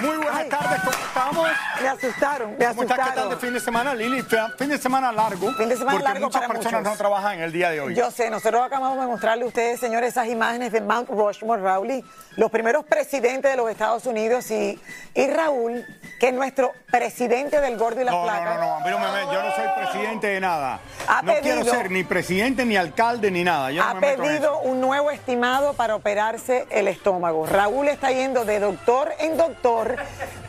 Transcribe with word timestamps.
Muy 0.00 0.16
buenas 0.18 0.48
tardes, 0.48 0.80
¿cómo 0.80 0.92
estamos? 1.06 1.48
Me 1.80 1.88
asustaron, 1.88 2.50
me 2.58 2.66
¿Cómo 2.66 2.82
estás? 2.82 2.98
¿Qué 3.08 3.14
tal 3.14 3.30
de 3.30 3.36
fin 3.36 3.52
de 3.54 3.60
semana, 3.60 3.94
Lili? 3.94 4.22
Fin 4.58 4.68
de 4.68 4.76
semana 4.78 5.10
largo. 5.10 5.50
Fin 5.54 5.68
de 5.68 5.76
semana 5.76 5.92
porque 5.92 6.04
largo 6.04 6.26
muchas 6.26 6.40
para 6.42 6.52
personas 6.54 6.80
muchos. 6.82 6.92
no 6.92 6.98
trabajan 6.98 7.34
en 7.38 7.42
el 7.42 7.52
día 7.52 7.70
de 7.70 7.80
hoy. 7.80 7.94
Yo 7.94 8.10
sé, 8.10 8.28
nosotros 8.28 8.62
acabamos 8.62 9.00
de 9.00 9.06
mostrarle 9.06 9.44
a 9.44 9.46
ustedes, 9.46 9.80
señores, 9.80 10.10
esas 10.10 10.26
imágenes 10.28 10.72
de 10.72 10.80
Mount 10.82 11.08
Rushmore, 11.08 11.62
Raúl, 11.62 12.04
los 12.36 12.50
primeros 12.50 12.84
presidentes 12.84 13.50
de 13.50 13.56
los 13.56 13.70
Estados 13.70 14.04
Unidos 14.04 14.50
y, 14.50 14.78
y 15.14 15.26
Raúl, 15.28 15.84
que 16.20 16.28
es 16.28 16.34
nuestro 16.34 16.72
presidente 16.90 17.60
del 17.62 17.78
Gordo 17.78 18.02
y 18.02 18.04
la 18.04 18.10
No, 18.10 18.18
no, 18.18 18.24
Flaca. 18.24 18.54
no, 18.54 18.60
no, 18.60 18.74
a 18.76 18.80
mí 18.80 18.90
no 18.90 18.98
me- 18.98 19.06
yo 19.34 19.42
no 19.42 19.54
soy 19.54 19.64
presidente 19.82 20.26
de 20.26 20.40
nada. 20.40 20.80
Ha 21.08 21.22
no 21.22 21.32
quiero 21.40 21.60
pedido- 21.60 21.74
ser 21.74 21.90
ni 21.90 22.04
presidente, 22.04 22.64
ni 22.66 22.76
alcalde, 22.76 23.30
ni 23.30 23.44
nada. 23.44 23.70
Yo 23.70 23.82
no 23.82 23.88
ha 23.90 23.94
me 23.94 24.00
meto 24.00 24.22
pedido 24.22 24.58
un 24.60 24.80
nuevo 24.80 25.10
estimado 25.10 25.72
para 25.74 25.94
operarse 25.94 26.66
el 26.70 26.88
estómago. 26.88 27.46
Raúl 27.46 27.88
está 27.88 28.10
yendo 28.10 28.44
de 28.44 28.60
doctor 28.60 29.12
en 29.20 29.36
doctor 29.38 29.85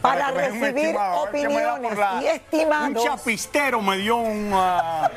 para, 0.02 0.32
recibir 0.32 0.96
opiniones 0.98 1.98
la- 1.98 2.20
y 2.22 2.28
estimados. 2.28 3.04
Un 3.04 3.10
chapistero 3.10 3.82
me 3.82 3.98
dio 3.98 4.16
un. 4.18 4.52
ah, 4.54 5.10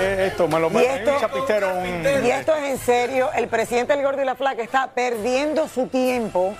eh, 0.00 0.26
esto, 0.30 0.48
me 0.48 0.58
lo 0.60 0.70
Y 0.70 0.84
esto- 0.84 1.12
un 1.14 1.20
chapistero. 1.20 1.74
Un, 1.78 2.24
Y 2.24 2.30
esto 2.30 2.54
es 2.54 2.64
en 2.64 2.78
serio, 2.78 3.30
el 3.34 3.48
presidente 3.48 3.94
del 3.94 4.02
Gordo 4.04 4.22
y 4.22 4.24
la 4.24 4.34
Flaca 4.34 4.62
está 4.62 4.88
perdiendo 4.88 5.68
su 5.68 5.86
tiempo, 5.88 6.54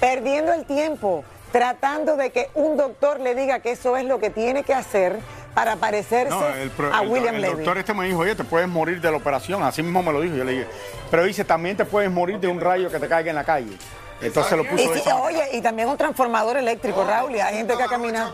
perdiendo 0.00 0.52
el 0.52 0.64
tiempo, 0.64 1.24
tratando 1.52 2.16
de 2.16 2.30
que 2.30 2.48
un 2.54 2.76
doctor 2.76 3.20
le 3.20 3.34
diga 3.34 3.60
que 3.60 3.72
eso 3.72 3.96
es 3.96 4.04
lo 4.04 4.18
que 4.18 4.30
tiene 4.30 4.62
que 4.62 4.74
hacer 4.74 5.18
para 5.54 5.74
parecerse 5.76 6.30
No, 6.30 6.46
el, 6.46 6.70
a 6.92 7.02
el- 7.02 7.08
William 7.08 7.34
el 7.34 7.40
Levy. 7.42 7.54
doctor 7.56 7.78
este 7.78 7.92
me 7.92 8.06
dijo, 8.06 8.20
oye, 8.20 8.36
te 8.36 8.44
puedes 8.44 8.68
morir 8.68 9.00
de 9.00 9.10
la 9.10 9.16
operación. 9.16 9.62
Así 9.64 9.82
mismo 9.82 10.00
me 10.02 10.12
lo 10.12 10.20
dijo. 10.20 10.36
Yo 10.36 10.44
le 10.44 10.52
dije, 10.52 10.66
pero 11.10 11.24
dice, 11.24 11.44
también 11.44 11.76
te 11.76 11.84
puedes 11.84 12.08
morir 12.10 12.38
de 12.38 12.46
un 12.46 12.60
rayo 12.60 12.88
que 12.90 12.98
te 13.00 13.08
caiga 13.08 13.30
en 13.30 13.36
la 13.36 13.44
calle. 13.44 13.76
Entonces 14.20 14.56
lo 14.56 14.64
puso 14.64 14.94
Y 14.94 14.98
sí, 14.98 15.10
oye, 15.10 15.48
y 15.52 15.60
también 15.60 15.88
un 15.88 15.96
transformador 15.96 16.56
eléctrico, 16.56 17.04
Raúl, 17.04 17.36
y 17.36 17.40
hay 17.40 17.56
gente 17.56 17.76
que 17.76 17.82
ha 17.82 17.88
caminado. 17.88 18.32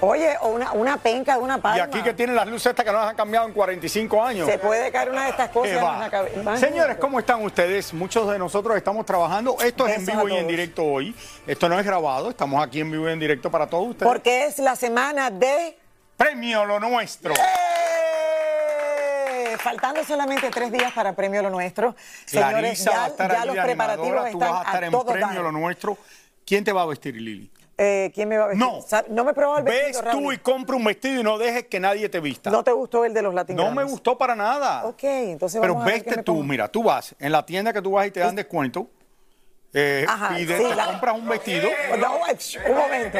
Oye, 0.00 0.36
o 0.42 0.48
una, 0.48 0.72
una 0.72 0.98
penca 0.98 1.36
de 1.36 1.42
una 1.42 1.58
palma. 1.58 1.78
Y 1.78 1.80
aquí 1.80 2.02
que 2.02 2.12
tienen 2.12 2.36
las 2.36 2.46
luces 2.46 2.66
estas 2.66 2.84
que 2.84 2.92
no 2.92 2.98
las 2.98 3.10
han 3.10 3.16
cambiado 3.16 3.46
en 3.46 3.54
45 3.54 4.22
años. 4.22 4.46
Se 4.48 4.58
puede 4.58 4.92
caer 4.92 5.10
una 5.10 5.24
de 5.24 5.30
estas 5.30 5.48
cosas 5.48 5.72
¿Qué 5.72 5.78
en 5.78 6.00
la 6.00 6.10
cabeza. 6.10 6.56
Señores, 6.58 6.96
¿cómo 6.98 7.18
están 7.18 7.42
ustedes? 7.42 7.94
Muchos 7.94 8.30
de 8.30 8.38
nosotros 8.38 8.76
estamos 8.76 9.06
trabajando. 9.06 9.56
Esto 9.60 9.86
es 9.86 9.98
en 9.98 10.06
vivo 10.06 10.28
y 10.28 10.36
en 10.36 10.48
directo 10.48 10.84
hoy. 10.84 11.14
Esto 11.46 11.68
no 11.68 11.78
es 11.78 11.86
grabado. 11.86 12.28
Estamos 12.28 12.62
aquí 12.62 12.80
en 12.80 12.90
vivo 12.90 13.08
y 13.08 13.12
en 13.12 13.20
directo 13.20 13.50
para 13.50 13.66
todos 13.66 13.88
ustedes. 13.88 14.12
Porque 14.12 14.46
es 14.46 14.58
la 14.58 14.76
semana 14.76 15.30
de... 15.30 15.78
Premio 16.16 16.64
lo 16.64 16.78
nuestro. 16.78 17.32
¡Eh! 19.56 19.62
Faltando 19.62 20.04
solamente 20.04 20.50
tres 20.50 20.70
días 20.72 20.92
para 20.92 21.14
Premio 21.14 21.42
Lo 21.42 21.50
Nuestro. 21.50 21.94
Señores, 22.24 22.58
Clarisa 22.58 22.90
ya, 22.90 22.96
va 22.98 23.04
a 23.04 23.08
estar 23.08 23.30
ya 23.32 23.40
allí 23.42 23.46
los 23.54 23.64
preparativos 23.64 24.20
tú 24.20 24.26
están 24.26 24.50
vas 24.50 24.60
a 24.60 24.64
estar 24.64 24.84
en 24.84 24.90
todo 24.90 25.06
Premio 25.06 25.42
lo 25.42 25.52
nuestro. 25.52 25.98
¿Quién 26.44 26.62
te 26.64 26.72
va 26.72 26.82
a 26.82 26.86
vestir, 26.86 27.14
Lili? 27.16 27.50
Eh, 27.78 28.10
¿Quién 28.14 28.28
me 28.28 28.38
va 28.38 28.44
a 28.44 28.48
vestir? 28.48 28.66
No. 28.66 28.80
No 29.10 29.24
me 29.24 29.34
probó 29.34 29.58
el 29.58 29.64
vestido, 29.64 29.86
Ves 29.88 30.02
Raúl. 30.02 30.22
tú 30.22 30.32
y 30.32 30.38
compra 30.38 30.76
un 30.76 30.84
vestido 30.84 31.20
y 31.20 31.24
no 31.24 31.36
dejes 31.36 31.64
que 31.66 31.78
nadie 31.78 32.08
te 32.08 32.20
vista. 32.20 32.50
¿No 32.50 32.64
te 32.64 32.72
gustó 32.72 33.04
el 33.04 33.12
de 33.12 33.20
los 33.22 33.34
latinos? 33.34 33.64
No 33.66 33.70
me 33.74 33.84
gustó 33.84 34.16
para 34.16 34.34
nada. 34.34 34.84
Ok, 34.86 35.02
entonces 35.04 35.60
Pero 35.60 35.74
vamos 35.74 35.86
a 35.88 35.92
ver 35.92 36.02
qué 36.02 36.04
veste 36.10 36.16
me 36.20 36.22
tú, 36.22 36.32
pongo. 36.34 36.44
mira, 36.44 36.68
tú 36.68 36.82
vas 36.84 37.14
en 37.18 37.32
la 37.32 37.44
tienda 37.44 37.72
que 37.74 37.82
tú 37.82 37.90
vas 37.92 38.06
y 38.06 38.10
te 38.12 38.20
dan 38.20 38.34
descuento. 38.34 38.88
Eh, 39.74 40.06
Ajá, 40.08 40.38
y 40.40 40.46
de- 40.46 40.56
sí, 40.56 40.64
te 40.64 40.74
la- 40.74 40.86
compras 40.86 41.16
un 41.18 41.28
vestido. 41.28 41.68
No, 41.98 42.14
un 42.16 42.76
momento. 42.78 43.18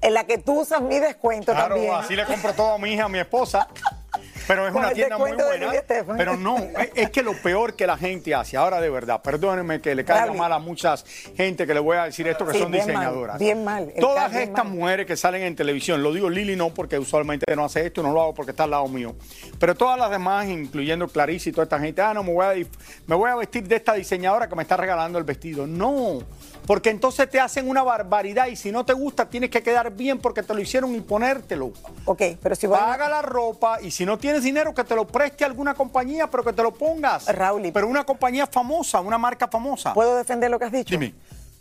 En 0.00 0.14
la 0.14 0.24
que 0.24 0.38
tú 0.38 0.60
usas 0.60 0.80
mi 0.80 0.98
descuento 0.98 1.52
Claro, 1.52 1.74
también. 1.74 1.92
así 1.94 2.16
le 2.16 2.24
compro 2.24 2.54
todo 2.54 2.74
a 2.74 2.78
mi 2.78 2.92
hija, 2.94 3.04
a 3.04 3.08
mi 3.10 3.18
esposa. 3.18 3.68
Pero 4.46 4.68
es 4.68 4.74
una 4.74 4.90
tienda 4.92 5.18
muy 5.18 5.32
buena. 5.32 5.72
Pero 6.16 6.36
no, 6.36 6.56
es, 6.94 7.10
que 7.10 7.22
lo 7.22 7.32
peor 7.34 7.74
que 7.74 7.86
la 7.86 7.96
gente 7.96 8.34
hace, 8.34 8.56
ahora 8.56 8.80
de 8.80 8.90
verdad, 8.90 9.20
perdónenme 9.22 9.80
que 9.80 9.94
le 9.94 10.04
caiga 10.04 10.32
mal 10.32 10.52
a 10.52 10.58
muchas 10.58 11.04
gente 11.36 11.66
que 11.66 11.74
le 11.74 11.80
voy 11.80 11.96
a 11.96 12.04
decir 12.04 12.26
esto 12.28 12.46
que 12.46 12.52
Sí, 12.52 12.60
son 12.60 12.70
bien 12.72 12.86
mal, 12.86 12.94
diseñadoras. 12.94 13.38
bien 13.38 13.64
mal, 13.64 13.92
el 13.94 14.00
Todas 14.00 14.34
estas 14.34 14.64
mal. 14.64 14.74
mujeres 14.74 15.06
que 15.06 15.16
salen 15.16 15.42
en 15.42 15.56
televisión, 15.56 16.02
lo 16.02 16.12
digo 16.12 16.30
Lili 16.30 16.56
no 16.56 16.70
porque 16.70 16.98
usualmente 16.98 17.54
no 17.54 17.64
hace 17.64 17.86
esto, 17.86 18.02
no 18.02 18.12
lo 18.12 18.22
hago 18.22 18.34
porque 18.34 18.52
está 18.52 18.64
al 18.64 18.70
lado 18.70 18.88
mío. 18.88 19.14
Pero 19.58 19.74
todas 19.74 19.98
las 19.98 20.10
demás, 20.10 20.46
incluyendo 20.46 21.08
Clarice 21.08 21.50
y 21.50 21.52
toda 21.52 21.64
esta 21.64 21.78
gente, 21.78 22.00
ah, 22.02 22.14
no, 22.14 22.22
me 22.22 22.32
voy 22.32 22.44
a, 22.46 22.66
me 23.06 23.14
voy 23.14 23.30
a 23.30 23.36
vestir 23.36 23.66
de 23.66 23.76
esta 23.76 23.94
diseñadora 23.94 24.48
que 24.48 24.56
me 24.56 24.62
está 24.62 24.76
regalando 24.76 25.18
el 25.18 25.24
vestido. 25.24 25.66
No, 25.66 26.20
porque 26.66 26.90
entonces 26.90 27.28
te 27.30 27.40
hacen 27.40 27.68
una 27.68 27.82
barbaridad 27.82 28.46
y 28.46 28.56
si 28.56 28.72
no 28.72 28.84
te 28.84 28.92
gusta 28.92 29.28
tienes 29.28 29.50
que 29.50 29.62
quedar 29.62 29.90
bien 29.92 30.18
porque 30.18 30.42
te 30.42 30.52
lo 30.54 30.60
hicieron 30.60 30.94
y 30.94 31.00
ponértelo. 31.00 31.72
Ok, 32.04 32.22
pero 32.42 32.54
si 32.54 32.66
voy 32.66 32.76
a- 32.76 32.80
Paga 32.86 33.08
la 33.08 33.22
ropa 33.22 33.80
y 33.80 33.90
si 33.90 34.04
no 34.04 34.18
tienes 34.18 34.42
dinero 34.42 34.74
que 34.74 34.84
te 34.84 34.94
lo 34.94 35.06
preste 35.06 35.44
alguna 35.44 35.74
compañía, 35.74 36.26
pero 36.28 36.42
que 36.44 36.52
te 36.52 36.62
lo 36.62 36.72
pongas. 36.72 37.26
Raúl, 37.34 37.64
y- 37.66 37.72
Pero 37.72 37.86
una 37.88 38.04
compañía 38.04 38.46
famosa, 38.46 39.00
una 39.00 39.18
marca 39.18 39.48
famosa. 39.48 39.94
¿Puedo 39.94 40.16
defender 40.16 40.50
lo 40.50 40.58
que 40.58 40.64
has 40.64 40.72
dicho? 40.72 40.90
Dime. 40.90 41.14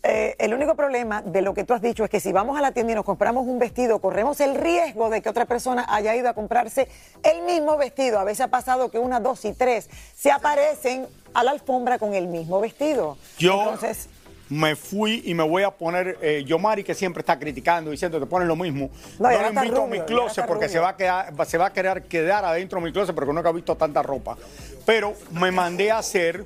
Eh, 0.08 0.36
el 0.38 0.54
único 0.54 0.76
problema 0.76 1.24
de 1.24 1.42
lo 1.42 1.56
que 1.56 1.64
tú 1.64 1.74
has 1.74 1.82
dicho 1.82 2.04
es 2.04 2.12
que 2.12 2.20
si 2.20 2.32
vamos 2.32 2.56
a 2.60 2.62
la 2.62 2.72
tienda 2.74 2.92
y 2.92 2.96
nos 2.96 3.06
compramos 3.06 3.48
un 3.48 3.58
vestido, 3.58 3.98
corremos 3.98 4.40
el 4.40 4.54
riesgo 4.54 5.10
de 5.10 5.24
que 5.24 5.30
otra 5.30 5.46
persona 5.46 5.84
haya 5.90 6.16
ido 6.16 6.30
a 6.30 6.34
comprarse 6.36 6.88
el 7.24 7.42
mismo 7.42 7.76
vestido. 7.76 8.20
A 8.20 8.24
veces 8.24 8.42
ha 8.42 8.50
pasado 8.50 8.92
que 8.92 9.00
una, 9.00 9.20
dos 9.20 9.44
y 9.46 9.54
tres 9.54 9.90
se 10.16 10.32
aparecen 10.32 11.08
a 11.34 11.44
la 11.44 11.50
alfombra 11.52 11.98
con 11.98 12.14
el 12.14 12.28
mismo 12.28 12.60
vestido. 12.62 13.18
Yo 13.40 13.60
Entonces, 13.64 14.08
me 14.50 14.76
fui 14.76 15.24
y 15.26 15.34
me 15.34 15.44
voy 15.44 15.64
a 15.64 15.72
poner, 15.72 16.18
eh, 16.22 16.44
yo 16.46 16.60
Mari 16.60 16.84
que 16.84 16.94
siempre 16.94 17.22
está 17.22 17.38
criticando, 17.40 17.92
diciendo 17.92 18.20
te 18.20 18.26
ponen 18.26 18.48
lo 18.48 18.56
mismo. 18.56 18.90
No, 19.20 19.32
No, 19.32 19.42
lo 19.42 19.48
invito 19.48 19.60
a 19.60 19.86
rubio, 19.86 19.88
mi 19.88 19.98
ya 19.98 20.06
closet 20.06 20.46
porque 20.46 20.70
se 20.70 20.80
va, 20.80 20.90
a 20.90 20.98
quedar, 20.98 21.34
se 21.48 21.58
va 21.58 21.68
a 21.68 21.74
querer 21.74 22.04
quedar 22.04 22.46
adentro 22.46 22.80
de 22.80 22.86
mi 22.86 22.92
closet 22.92 23.16
porque 23.16 23.34
nunca 23.34 23.50
he 23.50 23.54
visto 23.54 23.76
tanta 23.76 24.04
ropa. 24.04 24.38
Pero 24.86 25.16
me 25.32 25.52
mandé 25.52 25.90
a 25.90 25.98
hacer 25.98 26.46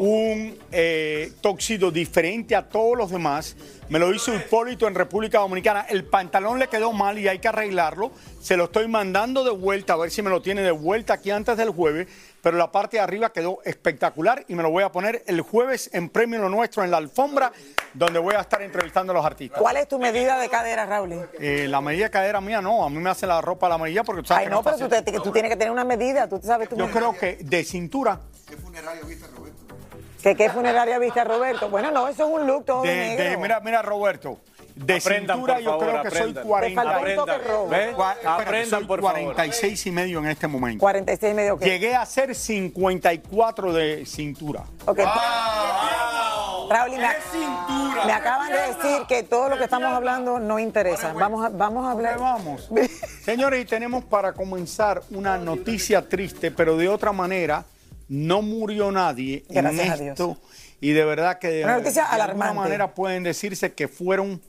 un 0.00 0.58
eh, 0.72 1.32
tóxido 1.40 1.92
diferente 1.92 2.56
a 2.56 2.62
todos 2.62 2.96
los 2.96 3.10
demás. 3.10 3.56
Me 3.88 4.00
lo 4.00 4.12
hizo 4.12 4.34
Hipólito 4.34 4.88
en 4.88 4.96
República 4.96 5.38
Dominicana. 5.38 5.86
El 5.88 6.04
pantalón 6.04 6.58
le 6.58 6.66
quedó 6.68 6.92
mal 6.92 7.18
y 7.20 7.28
hay 7.28 7.38
que 7.38 7.46
arreglarlo. 7.48 8.10
Se 8.40 8.56
lo 8.56 8.64
estoy 8.64 8.88
mandando 8.88 9.44
de 9.44 9.50
vuelta 9.52 9.92
a 9.92 9.96
ver 9.96 10.10
si 10.10 10.22
me 10.22 10.30
lo 10.30 10.42
tiene 10.42 10.62
de 10.62 10.72
vuelta 10.72 11.14
aquí 11.14 11.30
antes 11.30 11.56
del 11.56 11.70
jueves. 11.70 12.08
Pero 12.42 12.56
la 12.58 12.70
parte 12.72 12.96
de 12.96 13.02
arriba 13.02 13.32
quedó 13.32 13.58
espectacular 13.64 14.44
y 14.48 14.54
me 14.54 14.62
lo 14.62 14.70
voy 14.70 14.82
a 14.84 14.90
poner 14.92 15.22
el 15.26 15.40
jueves 15.40 15.90
en 15.92 16.08
Premio 16.08 16.38
Lo 16.40 16.48
Nuestro 16.48 16.82
en 16.84 16.90
la 16.92 16.96
alfombra, 16.96 17.52
donde 17.94 18.18
voy 18.20 18.34
a 18.36 18.40
estar 18.40 18.62
entrevistando 18.62 19.12
a 19.12 19.16
los 19.16 19.24
artistas. 19.24 19.60
¿cuál 19.60 19.76
es 19.76 19.88
tu 19.88 19.98
medida 19.98 20.38
de 20.38 20.48
cadera, 20.48 20.86
Raúl? 20.86 21.28
Eh, 21.40 21.66
la 21.68 21.80
medida 21.80 22.04
de 22.04 22.10
cadera 22.10 22.40
mía 22.40 22.60
no, 22.60 22.84
a 22.84 22.90
mí 22.90 22.98
me 22.98 23.10
hace 23.10 23.26
la 23.26 23.40
ropa 23.40 23.66
a 23.66 23.70
la 23.70 23.78
medida 23.78 24.04
porque 24.04 24.22
tú 24.22 24.28
sabes 24.28 24.40
Ay, 24.42 24.46
que 24.46 24.50
no, 24.50 24.62
pero 24.62 24.76
tú, 24.76 24.88
fácil. 24.88 25.04
te- 25.04 25.20
tú 25.20 25.32
tienes 25.32 25.50
que 25.50 25.56
tener 25.56 25.72
una 25.72 25.84
medida, 25.84 26.28
tú 26.28 26.40
sabes 26.42 26.68
tu 26.68 26.76
Yo 26.76 26.86
medida. 26.86 26.98
creo 27.00 27.16
que 27.18 27.38
de 27.42 27.64
cintura, 27.64 28.20
¿Que 30.26 30.34
¿Qué 30.34 30.50
funeraria 30.50 30.98
viste 30.98 31.20
a 31.20 31.24
Roberto? 31.24 31.68
Bueno, 31.70 31.92
no, 31.92 32.08
eso 32.08 32.26
es 32.26 32.34
un 32.40 32.48
look 32.48 32.64
todo 32.64 32.82
de, 32.82 32.88
de, 32.90 32.96
negro. 33.16 33.30
de- 33.30 33.36
mira, 33.36 33.60
mira 33.60 33.80
Roberto, 33.80 34.40
de 34.74 34.96
Aprendan, 34.96 35.36
cintura 35.36 35.54
por 35.54 35.62
yo 35.62 35.70
favor, 35.70 35.86
creo 35.86 36.02
que 36.02 36.08
aprendan. 36.08 36.34
soy 36.34 36.42
40. 36.42 36.82
Te 36.82 36.88
falta 36.88 36.98
un 36.98 37.14
toque 37.16 37.32
Aprendan. 37.32 38.16
Aprendan, 38.26 38.80
soy 38.80 38.84
por 38.88 39.02
favor. 39.02 39.22
46 39.22 39.86
y 39.86 39.90
medio 39.92 40.18
en 40.18 40.26
este 40.26 40.48
momento. 40.48 40.80
46 40.80 41.30
y 41.32 41.34
medio 41.36 41.56
que. 41.56 41.64
Llegué 41.66 41.94
a 41.94 42.04
ser 42.06 42.34
54 42.34 43.72
de 43.72 44.04
cintura. 44.04 44.64
Ok. 44.86 44.98
Raúl, 46.68 46.94
y 46.94 46.96
me, 46.96 47.08
me 48.06 48.12
acaban 48.12 48.50
de 48.50 48.58
decir 48.58 49.06
que 49.06 49.22
todo 49.22 49.48
lo 49.48 49.56
que 49.58 49.62
estamos 49.62 49.92
hablando 49.92 50.40
no 50.40 50.58
interesa. 50.58 51.12
Vamos 51.12 51.44
a, 51.46 51.50
vamos 51.50 51.86
a 51.86 51.90
¿Dónde 51.94 52.08
hablar. 52.08 52.18
vamos? 52.18 52.68
Señores, 53.24 53.62
y 53.62 53.64
tenemos 53.64 54.02
para 54.04 54.32
comenzar 54.32 55.02
una 55.12 55.38
noticia 55.38 56.08
triste, 56.08 56.50
pero 56.50 56.76
de 56.76 56.88
otra 56.88 57.12
manera, 57.12 57.64
no 58.08 58.42
murió 58.42 58.92
nadie 58.92 59.44
Gracias 59.48 59.90
a 59.90 59.94
en 59.94 60.00
Dios. 60.00 60.12
esto. 60.12 60.38
Y 60.80 60.92
de 60.92 61.04
verdad 61.04 61.38
que 61.38 61.48
de, 61.48 61.64
alguna 61.64 62.52
manera 62.52 62.94
pueden 62.94 63.22
decirse 63.22 63.72
que 63.72 63.88
fueron, 63.88 64.42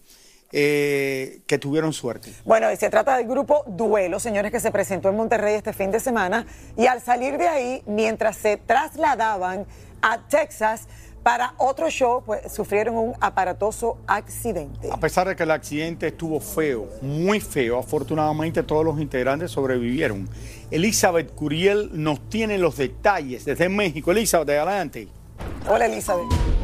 eh, 0.51 1.39
que 1.48 1.57
tuvieron 1.57 1.94
suerte. 1.94 2.33
Bueno, 2.44 2.71
y 2.71 2.75
se 2.75 2.89
trata 2.89 3.18
del 3.18 3.27
grupo 3.27 3.63
Duelo, 3.68 4.19
señores, 4.19 4.51
que 4.51 4.59
se 4.59 4.71
presentó 4.71 5.09
en 5.09 5.15
Monterrey 5.15 5.56
este 5.56 5.74
fin 5.74 5.92
de 5.92 6.00
semana. 6.00 6.45
Y 6.75 6.88
al 6.88 7.01
salir 7.01 7.38
de 7.38 7.48
ahí, 7.48 7.83
mientras 7.86 8.38
se 8.38 8.57
trasladaban 8.57 9.65
a 10.01 10.27
Texas 10.27 10.88
para 11.27 11.53
otro 11.57 11.89
show, 11.89 12.24
pues 12.25 12.50
sufrieron 12.50 12.95
un 12.95 13.13
aparatoso 13.19 13.97
accidente. 14.07 14.89
A 14.89 14.97
pesar 14.97 15.27
de 15.27 15.35
que 15.35 15.44
el 15.44 15.51
accidente 15.51 16.07
estuvo 16.07 16.39
feo, 16.39 16.88
muy 17.01 17.41
feo, 17.41 17.79
afortunadamente 17.79 18.63
todos 18.63 18.85
los 18.85 18.97
integrantes 19.01 19.51
sobrevivieron. 19.51 20.29
Elizabeth 20.71 21.35
Curiel 21.35 21.89
nos 21.91 22.29
tiene 22.29 22.57
los 22.57 22.77
detalles 22.77 23.44
desde 23.44 23.68
México. 23.68 24.13
Elizabeth, 24.13 24.47
adelante. 24.47 25.09
Hola, 25.69 25.88
Elizabeth. 25.88 26.56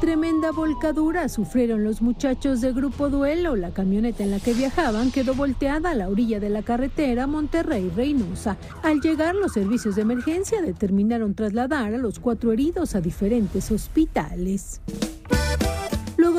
Tremenda 0.00 0.52
volcadura 0.52 1.28
sufrieron 1.28 1.82
los 1.82 2.02
muchachos 2.02 2.60
de 2.60 2.72
Grupo 2.72 3.08
Duelo. 3.08 3.56
La 3.56 3.72
camioneta 3.72 4.22
en 4.22 4.30
la 4.30 4.38
que 4.38 4.54
viajaban 4.54 5.10
quedó 5.10 5.34
volteada 5.34 5.90
a 5.90 5.94
la 5.94 6.08
orilla 6.08 6.38
de 6.38 6.50
la 6.50 6.62
carretera 6.62 7.26
Monterrey-Reynosa. 7.26 8.56
Al 8.84 9.00
llegar 9.00 9.34
los 9.34 9.54
servicios 9.54 9.96
de 9.96 10.02
emergencia 10.02 10.62
determinaron 10.62 11.34
trasladar 11.34 11.94
a 11.94 11.98
los 11.98 12.20
cuatro 12.20 12.52
heridos 12.52 12.94
a 12.94 13.00
diferentes 13.00 13.72
hospitales. 13.72 14.80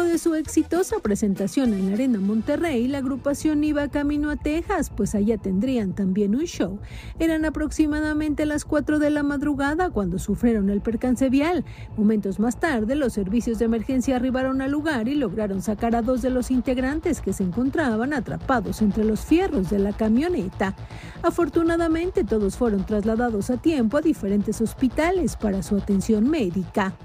De 0.09 0.17
su 0.17 0.33
exitosa 0.33 0.97
presentación 1.03 1.71
en 1.71 1.85
la 1.85 1.93
Arena 1.93 2.19
Monterrey, 2.19 2.87
la 2.87 2.97
agrupación 2.97 3.63
iba 3.63 3.89
camino 3.89 4.31
a 4.31 4.37
Texas, 4.37 4.89
pues 4.89 5.13
allá 5.13 5.37
tendrían 5.37 5.93
también 5.93 6.33
un 6.33 6.45
show. 6.45 6.79
Eran 7.19 7.45
aproximadamente 7.45 8.47
las 8.47 8.65
4 8.65 8.97
de 8.97 9.11
la 9.11 9.21
madrugada 9.21 9.91
cuando 9.91 10.17
sufrieron 10.17 10.71
el 10.71 10.81
percance 10.81 11.29
vial. 11.29 11.63
Momentos 11.95 12.39
más 12.39 12.59
tarde, 12.59 12.95
los 12.95 13.13
servicios 13.13 13.59
de 13.59 13.65
emergencia 13.65 14.15
arribaron 14.15 14.63
al 14.63 14.71
lugar 14.71 15.07
y 15.07 15.13
lograron 15.13 15.61
sacar 15.61 15.95
a 15.95 16.01
dos 16.01 16.23
de 16.23 16.31
los 16.31 16.49
integrantes 16.49 17.21
que 17.21 17.31
se 17.31 17.43
encontraban 17.43 18.11
atrapados 18.11 18.81
entre 18.81 19.05
los 19.05 19.19
fierros 19.19 19.69
de 19.69 19.77
la 19.77 19.93
camioneta. 19.93 20.75
Afortunadamente, 21.21 22.23
todos 22.23 22.57
fueron 22.57 22.83
trasladados 22.83 23.51
a 23.51 23.57
tiempo 23.57 23.97
a 23.97 24.01
diferentes 24.01 24.59
hospitales 24.59 25.35
para 25.35 25.61
su 25.61 25.75
atención 25.75 26.27
médica. 26.27 26.95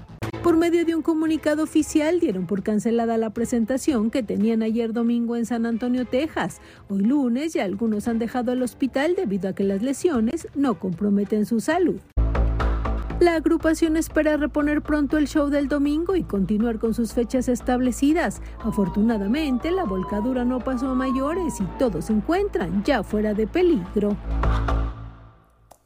Por 0.45 0.57
medio 0.57 0.85
de 0.85 0.93
un 0.93 1.01
comunicado 1.01 1.63
oficial 1.63 2.19
dieron 2.19 2.45
por 2.45 2.61
cancelada 2.61 3.17
la 3.17 3.31
presentación 3.31 4.11
que 4.11 4.21
tenían 4.21 4.61
ayer 4.61 4.93
domingo 4.93 5.35
en 5.35 5.47
San 5.47 5.65
Antonio, 5.65 6.05
Texas. 6.05 6.61
Hoy 6.87 6.99
lunes 6.99 7.53
ya 7.53 7.63
algunos 7.63 8.07
han 8.07 8.19
dejado 8.19 8.51
el 8.51 8.61
hospital 8.61 9.15
debido 9.15 9.49
a 9.49 9.53
que 9.53 9.63
las 9.63 9.81
lesiones 9.81 10.47
no 10.53 10.77
comprometen 10.77 11.47
su 11.47 11.61
salud. 11.61 11.99
La 13.19 13.33
agrupación 13.33 13.97
espera 13.97 14.37
reponer 14.37 14.83
pronto 14.83 15.17
el 15.17 15.27
show 15.27 15.49
del 15.49 15.67
domingo 15.67 16.15
y 16.15 16.21
continuar 16.21 16.77
con 16.77 16.93
sus 16.93 17.13
fechas 17.13 17.49
establecidas. 17.49 18.39
Afortunadamente, 18.59 19.71
la 19.71 19.85
volcadura 19.85 20.45
no 20.45 20.59
pasó 20.59 20.89
a 20.89 20.93
mayores 20.93 21.59
y 21.59 21.63
todos 21.79 22.05
se 22.05 22.13
encuentran 22.13 22.83
ya 22.83 23.01
fuera 23.01 23.33
de 23.33 23.47
peligro 23.47 24.15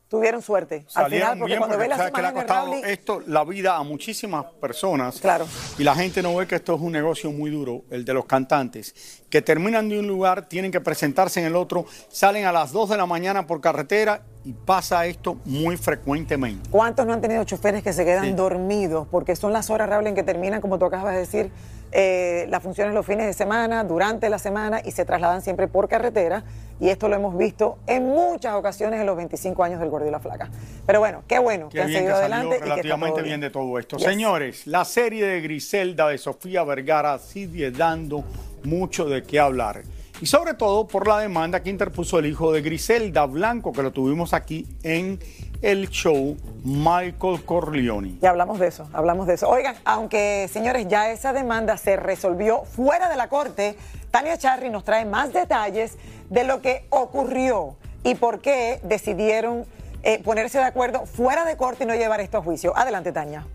tuvieron 0.10 0.42
suerte. 0.42 0.86
Al 0.96 1.10
final, 1.10 1.40
porque 1.40 1.58
cuando 1.58 1.78
ve 1.78 1.88
las 1.88 2.12
que 2.12 2.22
le 2.22 2.28
ha 2.28 2.34
costado 2.34 2.74
esto 2.74 3.22
la 3.28 3.46
vida 3.46 3.78
a 3.78 3.84
muchísimas 3.84 4.46
personas. 4.60 5.22
Claro. 5.22 5.46
Y 5.78 5.84
la 5.84 5.96
gente 5.96 6.22
no 6.22 6.36
ve 6.36 6.48
que 6.48 6.56
esto 6.56 6.76
es 6.76 6.82
un 6.82 6.92
negocio 6.92 7.32
muy 7.32 7.52
duro, 7.52 7.84
el 7.92 8.04
de 8.04 8.14
los 8.14 8.26
cantantes, 8.26 9.22
que 9.30 9.42
terminan 9.42 9.88
de 9.88 10.00
un 10.00 10.08
lugar, 10.08 10.50
tienen 10.50 10.72
que 10.72 10.82
presentarse 10.82 11.40
en 11.40 11.46
el 11.46 11.56
otro, 11.56 11.86
salen 12.10 12.46
a 12.46 12.52
las 12.52 12.72
2 12.72 12.90
de 12.90 12.98
la 12.98 13.06
mañana 13.06 13.46
por 13.46 13.62
carretera 13.62 14.24
y 14.44 14.54
pasa 14.54 15.06
esto 15.06 15.38
muy 15.46 15.78
frecuentemente. 15.78 16.70
¿Cuántos 16.72 17.06
no 17.06 17.14
han 17.14 17.22
tenido 17.22 17.44
choferes 17.44 17.84
que 17.84 17.94
se 17.94 18.04
quedan 18.04 18.36
dormidos? 18.36 19.08
Porque 19.10 19.36
son 19.36 19.54
las 19.54 19.70
horas, 19.70 19.88
Raúl, 19.88 20.08
en 20.08 20.16
que 20.16 20.24
terminan, 20.24 20.60
como 20.60 20.80
tú 20.80 20.86
acabas 20.86 21.14
de 21.14 21.20
decir, 21.20 21.52
eh, 21.92 22.46
las 22.50 22.62
funciones 22.62 22.94
los 22.94 23.06
fines 23.06 23.26
de 23.26 23.34
semana, 23.34 23.84
durante 23.84 24.30
la 24.30 24.40
semana 24.40 24.82
y 24.84 24.92
se 24.92 25.06
trasladan 25.06 25.42
siempre 25.42 25.68
por 25.68 25.88
carretera. 25.88 26.44
Y 26.80 26.90
esto 26.90 27.10
lo 27.10 27.16
hemos 27.16 27.38
visto 27.38 27.78
en 27.88 28.06
muchas 28.06 28.54
ocasiones 28.54 29.00
en 29.00 29.06
los 29.06 29.18
25 29.18 29.64
años 29.64 29.80
del 29.80 29.90
Gordo 29.90 30.08
y 30.08 30.12
la 30.12 30.20
Flaca. 30.20 30.50
Pero 30.86 31.00
bueno, 31.00 31.24
qué 31.28 31.40
bueno 31.40 31.70
que 31.70 31.82
han 31.82 31.92
seguido 31.92 32.16
adelante. 32.16 32.58
y 32.58 32.62
relativamente 32.62 33.22
bien 33.22 33.42
de 33.42 33.50
todo 33.50 33.78
esto. 33.78 34.00
Señores, 34.00 34.66
la 34.66 34.86
serie 34.86 35.26
de 35.26 35.42
Griselda 35.42 36.08
de 36.08 36.18
Sofía 36.18 36.64
Vergara 36.64 37.20
sigue 37.20 37.72
dando 37.72 38.24
mucho 38.64 39.06
de 39.06 39.24
qué 39.24 39.40
hablar. 39.40 39.84
Y 40.22 40.26
sobre 40.26 40.54
todo 40.54 40.86
por 40.86 41.08
la 41.08 41.20
demanda 41.20 41.64
que 41.64 41.70
interpuso 41.70 42.20
el 42.20 42.26
hijo 42.26 42.52
de 42.52 42.62
Griselda 42.62 43.26
Blanco, 43.26 43.72
que 43.72 43.82
lo 43.82 43.92
tuvimos 43.92 44.34
aquí 44.34 44.68
en 44.84 45.18
el 45.62 45.90
show 45.90 46.36
Michael 46.64 47.44
Corleone. 47.46 48.18
Y 48.22 48.26
hablamos 48.26 48.60
de 48.60 48.68
eso, 48.68 48.90
hablamos 48.92 49.28
de 49.28 49.36
eso. 49.36 49.48
Oigan, 49.48 49.76
aunque 49.86 50.50
señores, 50.52 50.88
ya 50.90 51.10
esa 51.12 51.32
demanda 51.32 51.78
se 51.78 51.96
resolvió 51.96 52.64
fuera 52.66 53.10
de 53.10 53.16
la 53.16 53.30
corte, 53.30 53.78
Tania 54.12 54.38
Charry 54.38 54.70
nos 54.70 54.84
trae 54.84 55.06
más 55.06 55.32
detalles 55.32 55.98
de 56.30 56.44
lo 56.44 56.62
que 56.62 56.86
ocurrió 56.90 57.78
y 58.04 58.16
por 58.16 58.42
qué 58.42 58.82
decidieron 58.84 59.66
eh, 60.04 60.22
ponerse 60.24 60.58
de 60.58 60.66
acuerdo 60.66 61.06
fuera 61.06 61.46
de 61.46 61.56
corte 61.56 61.86
y 61.86 61.88
no 61.88 61.96
llevar 61.96 62.20
esto 62.20 62.40
a 62.40 62.42
juicio. 62.42 62.78
Adelante, 62.78 63.12
Tania. 63.12 63.46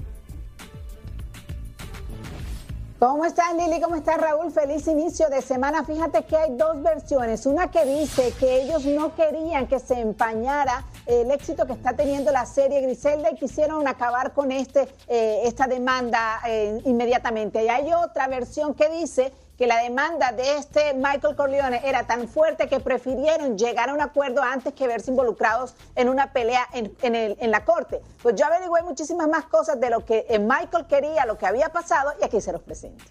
¿Cómo 3.06 3.26
estás, 3.26 3.54
Lili? 3.54 3.82
¿Cómo 3.82 3.96
estás, 3.96 4.16
Raúl? 4.16 4.50
Feliz 4.50 4.86
inicio 4.88 5.28
de 5.28 5.42
semana. 5.42 5.84
Fíjate 5.84 6.24
que 6.24 6.38
hay 6.38 6.56
dos 6.56 6.82
versiones. 6.82 7.44
Una 7.44 7.70
que 7.70 7.84
dice 7.84 8.32
que 8.40 8.62
ellos 8.62 8.86
no 8.86 9.14
querían 9.14 9.66
que 9.66 9.78
se 9.78 10.00
empañara 10.00 10.86
el 11.04 11.30
éxito 11.30 11.66
que 11.66 11.74
está 11.74 11.92
teniendo 11.92 12.32
la 12.32 12.46
serie 12.46 12.80
Griselda 12.80 13.30
y 13.30 13.34
quisieron 13.34 13.86
acabar 13.86 14.32
con 14.32 14.50
este, 14.50 14.88
eh, 15.06 15.42
esta 15.44 15.66
demanda 15.66 16.40
eh, 16.46 16.80
inmediatamente. 16.86 17.62
Y 17.62 17.68
hay 17.68 17.92
otra 17.92 18.26
versión 18.26 18.72
que 18.72 18.88
dice 18.88 19.34
que 19.58 19.66
la 19.66 19.82
demanda 19.82 20.32
de 20.32 20.58
este 20.58 20.94
Michael 20.94 21.36
Corleone 21.36 21.80
era 21.84 22.06
tan 22.06 22.28
fuerte 22.28 22.68
que 22.68 22.80
prefirieron 22.80 23.56
llegar 23.56 23.90
a 23.90 23.94
un 23.94 24.00
acuerdo 24.00 24.42
antes 24.42 24.72
que 24.74 24.86
verse 24.86 25.10
involucrados 25.10 25.74
en 25.94 26.08
una 26.08 26.32
pelea 26.32 26.66
en, 26.72 27.50
la 27.50 27.64
corte. 27.64 28.00
Pues 28.22 28.34
yo 28.34 28.46
averigué 28.46 28.82
muchísimas 28.82 29.28
más 29.28 29.44
cosas 29.46 29.78
de 29.80 29.90
lo 29.90 30.04
que 30.04 30.26
eh, 30.28 30.38
Michael 30.38 30.86
quería, 30.88 31.26
lo 31.26 31.38
que 31.38 31.46
había 31.46 31.68
pasado 31.68 32.12
y 32.20 32.24
aquí 32.24 32.40
se 32.40 32.52
los 32.52 32.62
presento. 32.62 33.04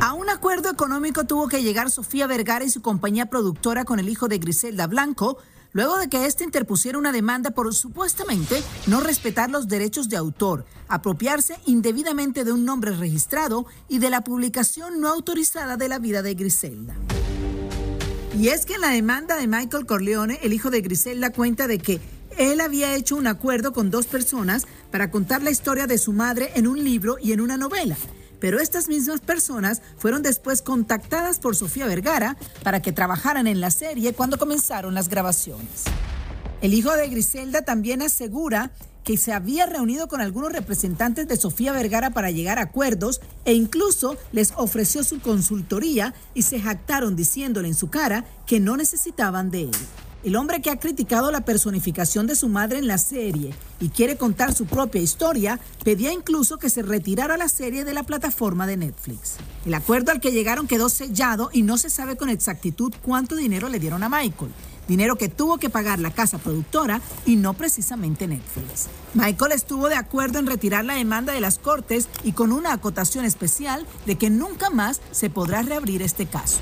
A 0.00 0.12
un 0.12 0.28
acuerdo 0.28 0.70
económico 0.70 1.24
tuvo 1.24 1.48
que 1.48 1.62
llegar 1.62 1.90
Sofía 1.90 2.26
Vergara 2.26 2.64
y 2.64 2.68
su 2.68 2.82
compañía 2.82 3.26
productora 3.26 3.84
con 3.84 3.98
el 3.98 4.08
hijo 4.08 4.28
de 4.28 4.38
Griselda 4.38 4.86
Blanco 4.86 5.38
luego 5.74 5.98
de 5.98 6.08
que 6.08 6.24
éste 6.24 6.44
interpusiera 6.44 6.96
una 6.96 7.12
demanda 7.12 7.50
por 7.50 7.74
supuestamente 7.74 8.62
no 8.86 9.00
respetar 9.00 9.50
los 9.50 9.68
derechos 9.68 10.08
de 10.08 10.16
autor, 10.16 10.64
apropiarse 10.88 11.56
indebidamente 11.66 12.44
de 12.44 12.52
un 12.52 12.64
nombre 12.64 12.92
registrado 12.92 13.66
y 13.88 13.98
de 13.98 14.08
la 14.08 14.22
publicación 14.22 15.00
no 15.00 15.08
autorizada 15.08 15.76
de 15.76 15.88
la 15.90 15.98
vida 15.98 16.22
de 16.22 16.34
Griselda. 16.34 16.94
Y 18.38 18.48
es 18.48 18.64
que 18.64 18.74
en 18.74 18.80
la 18.80 18.90
demanda 18.90 19.36
de 19.36 19.46
Michael 19.46 19.86
Corleone, 19.86 20.40
el 20.42 20.52
hijo 20.52 20.70
de 20.70 20.80
Griselda 20.80 21.30
cuenta 21.30 21.66
de 21.66 21.78
que 21.78 22.00
él 22.38 22.60
había 22.60 22.94
hecho 22.94 23.16
un 23.16 23.26
acuerdo 23.26 23.72
con 23.72 23.90
dos 23.90 24.06
personas 24.06 24.66
para 24.90 25.10
contar 25.10 25.42
la 25.42 25.50
historia 25.50 25.86
de 25.86 25.98
su 25.98 26.12
madre 26.12 26.52
en 26.54 26.66
un 26.66 26.82
libro 26.82 27.16
y 27.20 27.32
en 27.32 27.40
una 27.40 27.56
novela 27.56 27.96
pero 28.44 28.60
estas 28.60 28.88
mismas 28.88 29.22
personas 29.22 29.80
fueron 29.96 30.20
después 30.20 30.60
contactadas 30.60 31.38
por 31.38 31.56
Sofía 31.56 31.86
Vergara 31.86 32.36
para 32.62 32.82
que 32.82 32.92
trabajaran 32.92 33.46
en 33.46 33.58
la 33.58 33.70
serie 33.70 34.12
cuando 34.12 34.38
comenzaron 34.38 34.92
las 34.92 35.08
grabaciones. 35.08 35.84
El 36.60 36.74
hijo 36.74 36.92
de 36.92 37.08
Griselda 37.08 37.62
también 37.62 38.02
asegura 38.02 38.70
que 39.02 39.16
se 39.16 39.32
había 39.32 39.64
reunido 39.64 40.08
con 40.08 40.20
algunos 40.20 40.52
representantes 40.52 41.26
de 41.26 41.38
Sofía 41.38 41.72
Vergara 41.72 42.10
para 42.10 42.30
llegar 42.30 42.58
a 42.58 42.64
acuerdos 42.64 43.22
e 43.46 43.54
incluso 43.54 44.18
les 44.30 44.52
ofreció 44.58 45.04
su 45.04 45.20
consultoría 45.20 46.12
y 46.34 46.42
se 46.42 46.60
jactaron 46.60 47.16
diciéndole 47.16 47.68
en 47.68 47.74
su 47.74 47.88
cara 47.88 48.26
que 48.46 48.60
no 48.60 48.76
necesitaban 48.76 49.50
de 49.50 49.62
él. 49.62 49.76
El 50.24 50.36
hombre 50.36 50.62
que 50.62 50.70
ha 50.70 50.80
criticado 50.80 51.30
la 51.30 51.42
personificación 51.42 52.26
de 52.26 52.34
su 52.34 52.48
madre 52.48 52.78
en 52.78 52.86
la 52.86 52.96
serie 52.96 53.52
y 53.78 53.90
quiere 53.90 54.16
contar 54.16 54.54
su 54.54 54.64
propia 54.64 55.02
historia, 55.02 55.60
pedía 55.84 56.14
incluso 56.14 56.56
que 56.56 56.70
se 56.70 56.80
retirara 56.80 57.36
la 57.36 57.48
serie 57.48 57.84
de 57.84 57.92
la 57.92 58.04
plataforma 58.04 58.66
de 58.66 58.78
Netflix. 58.78 59.34
El 59.66 59.74
acuerdo 59.74 60.12
al 60.12 60.20
que 60.20 60.32
llegaron 60.32 60.66
quedó 60.66 60.88
sellado 60.88 61.50
y 61.52 61.60
no 61.60 61.76
se 61.76 61.90
sabe 61.90 62.16
con 62.16 62.30
exactitud 62.30 62.94
cuánto 63.02 63.36
dinero 63.36 63.68
le 63.68 63.78
dieron 63.78 64.02
a 64.02 64.08
Michael. 64.08 64.50
Dinero 64.88 65.16
que 65.16 65.28
tuvo 65.28 65.58
que 65.58 65.68
pagar 65.68 65.98
la 65.98 66.10
casa 66.10 66.38
productora 66.38 67.02
y 67.26 67.36
no 67.36 67.52
precisamente 67.52 68.26
Netflix. 68.26 68.86
Michael 69.12 69.52
estuvo 69.52 69.90
de 69.90 69.96
acuerdo 69.96 70.38
en 70.38 70.46
retirar 70.46 70.86
la 70.86 70.94
demanda 70.94 71.34
de 71.34 71.42
las 71.42 71.58
cortes 71.58 72.08
y 72.22 72.32
con 72.32 72.50
una 72.50 72.72
acotación 72.72 73.26
especial 73.26 73.86
de 74.06 74.16
que 74.16 74.30
nunca 74.30 74.70
más 74.70 75.02
se 75.10 75.28
podrá 75.28 75.60
reabrir 75.60 76.00
este 76.00 76.24
caso. 76.24 76.60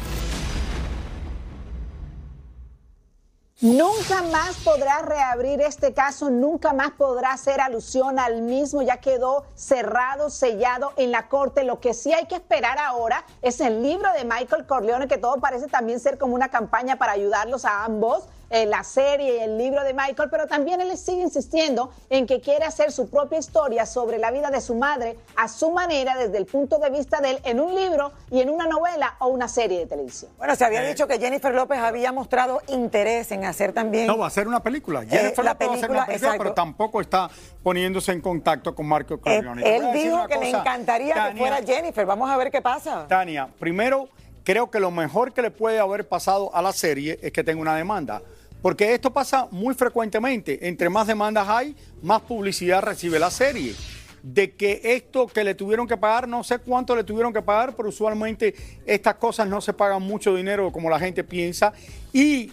Nunca 3.62 4.24
más 4.24 4.56
podrá 4.64 5.02
reabrir 5.02 5.60
este 5.60 5.94
caso, 5.94 6.30
nunca 6.30 6.72
más 6.72 6.90
podrá 6.90 7.30
hacer 7.30 7.60
alusión 7.60 8.18
al 8.18 8.42
mismo, 8.42 8.82
ya 8.82 8.96
quedó 8.96 9.44
cerrado, 9.54 10.30
sellado 10.30 10.92
en 10.96 11.12
la 11.12 11.28
corte. 11.28 11.62
Lo 11.62 11.78
que 11.78 11.94
sí 11.94 12.12
hay 12.12 12.26
que 12.26 12.34
esperar 12.34 12.76
ahora 12.80 13.24
es 13.40 13.60
el 13.60 13.80
libro 13.80 14.12
de 14.14 14.24
Michael 14.24 14.66
Corleone, 14.66 15.06
que 15.06 15.16
todo 15.16 15.36
parece 15.36 15.68
también 15.68 16.00
ser 16.00 16.18
como 16.18 16.34
una 16.34 16.48
campaña 16.48 16.96
para 16.96 17.12
ayudarlos 17.12 17.64
a 17.64 17.84
ambos 17.84 18.24
eh, 18.52 18.66
la 18.66 18.84
serie 18.84 19.38
y 19.38 19.40
el 19.40 19.56
libro 19.56 19.82
de 19.82 19.94
Michael, 19.94 20.28
pero 20.30 20.46
también 20.46 20.80
él 20.80 20.96
sigue 20.98 21.22
insistiendo 21.22 21.90
en 22.10 22.26
que 22.26 22.40
quiere 22.40 22.66
hacer 22.66 22.92
su 22.92 23.08
propia 23.08 23.38
historia 23.38 23.86
sobre 23.86 24.18
la 24.18 24.30
vida 24.30 24.50
de 24.50 24.60
su 24.60 24.74
madre 24.74 25.16
a 25.36 25.48
su 25.48 25.70
manera, 25.70 26.16
desde 26.16 26.36
el 26.36 26.44
punto 26.44 26.78
de 26.78 26.90
vista 26.90 27.22
de 27.22 27.30
él, 27.30 27.38
en 27.44 27.60
un 27.60 27.74
libro 27.74 28.12
y 28.30 28.42
en 28.42 28.50
una 28.50 28.66
novela 28.66 29.16
o 29.20 29.28
una 29.28 29.48
serie 29.48 29.78
de 29.78 29.86
televisión. 29.86 30.30
Bueno, 30.36 30.54
se 30.54 30.66
había 30.66 30.84
eh. 30.84 30.88
dicho 30.88 31.06
que 31.08 31.18
Jennifer 31.18 31.54
López 31.54 31.78
había 31.78 32.12
mostrado 32.12 32.60
interés 32.68 33.32
en 33.32 33.46
hacer 33.46 33.72
también. 33.72 34.06
No, 34.06 34.18
va 34.18 34.26
a 34.26 34.28
hacer 34.28 34.46
una 34.46 34.62
película. 34.62 35.02
Eh, 35.02 35.06
Jennifer 35.08 35.44
López 35.44 35.68
va 35.68 35.72
a 35.72 35.76
hacer 35.76 35.90
una 35.90 36.06
película, 36.06 36.34
pero 36.36 36.52
tampoco 36.52 37.00
está 37.00 37.30
poniéndose 37.62 38.12
en 38.12 38.20
contacto 38.20 38.74
con 38.74 38.86
Marco 38.86 39.18
Corleone. 39.18 39.76
él 39.76 39.92
dijo 39.94 40.26
que 40.28 40.36
le 40.36 40.50
encantaría 40.50 41.30
que 41.30 41.38
fuera 41.38 41.62
Jennifer. 41.62 42.04
Vamos 42.04 42.30
a 42.30 42.36
ver 42.36 42.50
qué 42.50 42.60
pasa. 42.60 43.06
Tania, 43.08 43.48
primero 43.58 44.08
creo 44.44 44.70
que 44.70 44.80
lo 44.80 44.90
mejor 44.90 45.32
que 45.32 45.42
le 45.42 45.50
puede 45.50 45.78
haber 45.78 46.08
pasado 46.08 46.54
a 46.54 46.62
la 46.62 46.72
serie 46.72 47.18
es 47.22 47.32
que 47.32 47.44
tenga 47.44 47.60
una 47.60 47.76
demanda. 47.76 48.22
Porque 48.62 48.94
esto 48.94 49.12
pasa 49.12 49.48
muy 49.50 49.74
frecuentemente. 49.74 50.68
Entre 50.68 50.88
más 50.88 51.06
demandas 51.06 51.48
hay, 51.48 51.76
más 52.00 52.22
publicidad 52.22 52.82
recibe 52.82 53.18
la 53.18 53.30
serie. 53.30 53.74
de 54.22 54.52
que 54.52 54.80
esto 54.84 55.26
que 55.26 55.42
le 55.42 55.56
tuvieron 55.56 55.88
que 55.88 55.96
pagar, 55.96 56.28
no 56.28 56.44
sé 56.44 56.60
cuánto 56.60 56.94
le 56.94 57.02
tuvieron 57.02 57.32
que 57.32 57.42
pagar, 57.42 57.74
pero 57.74 57.88
usualmente 57.88 58.54
estas 58.86 59.16
cosas 59.16 59.48
no 59.48 59.60
se 59.60 59.72
pagan 59.72 60.00
mucho 60.00 60.32
dinero 60.36 60.70
como 60.70 60.88
la 60.88 61.00
gente 61.00 61.24
piensa. 61.24 61.72
Y 62.12 62.52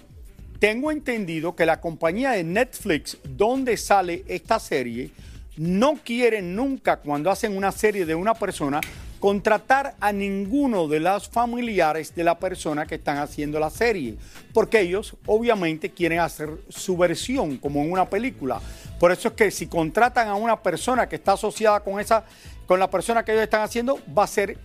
tengo 0.58 0.92
entendido 0.92 1.56
que 1.56 1.68
la 1.68 1.80
compañía 1.80 2.32
de 2.32 2.44
Netflix, 2.44 3.20
donde 3.24 3.78
sale 3.78 4.26
esta 4.28 4.60
serie, 4.60 5.12
no 5.58 5.96
quiere 6.04 6.42
nunca 6.42 6.98
cuando 6.98 7.30
hacen 7.30 7.56
una 7.56 7.72
serie 7.72 8.06
de 8.06 8.16
una 8.16 8.34
persona 8.34 8.82
contratar 9.20 9.96
a 10.00 10.12
ninguno 10.12 10.88
de 10.88 11.00
los 11.00 11.28
familiares 11.28 12.16
de 12.16 12.24
la 12.24 12.40
persona 12.40 12.86
que 12.86 12.96
están 12.96 13.18
haciendo 13.18 13.60
la 13.60 13.70
serie, 13.70 14.16
porque 14.54 14.82
ellos 14.82 15.16
obviamente 15.26 15.90
quieren 15.90 16.20
hacer 16.20 16.50
su 16.70 16.96
versión 16.98 17.58
como 17.58 17.82
en 17.82 17.92
una 17.92 18.10
película. 18.10 18.62
Por 19.00 19.12
eso 19.12 19.30
es 19.30 19.34
que 19.34 19.52
si 19.52 19.68
contratan 19.68 20.28
a 20.28 20.36
una 20.36 20.62
persona 20.62 21.08
que 21.08 21.18
está 21.18 21.34
asociada 21.34 21.82
con 21.82 22.00
esa 22.00 22.24
con 22.66 22.80
la 22.80 22.88
persona 22.88 23.26
que 23.26 23.32
ellos 23.32 23.46
están 23.46 23.64
haciendo, 23.64 23.98
va 24.16 24.26
a 24.26 24.28
ser 24.28 24.56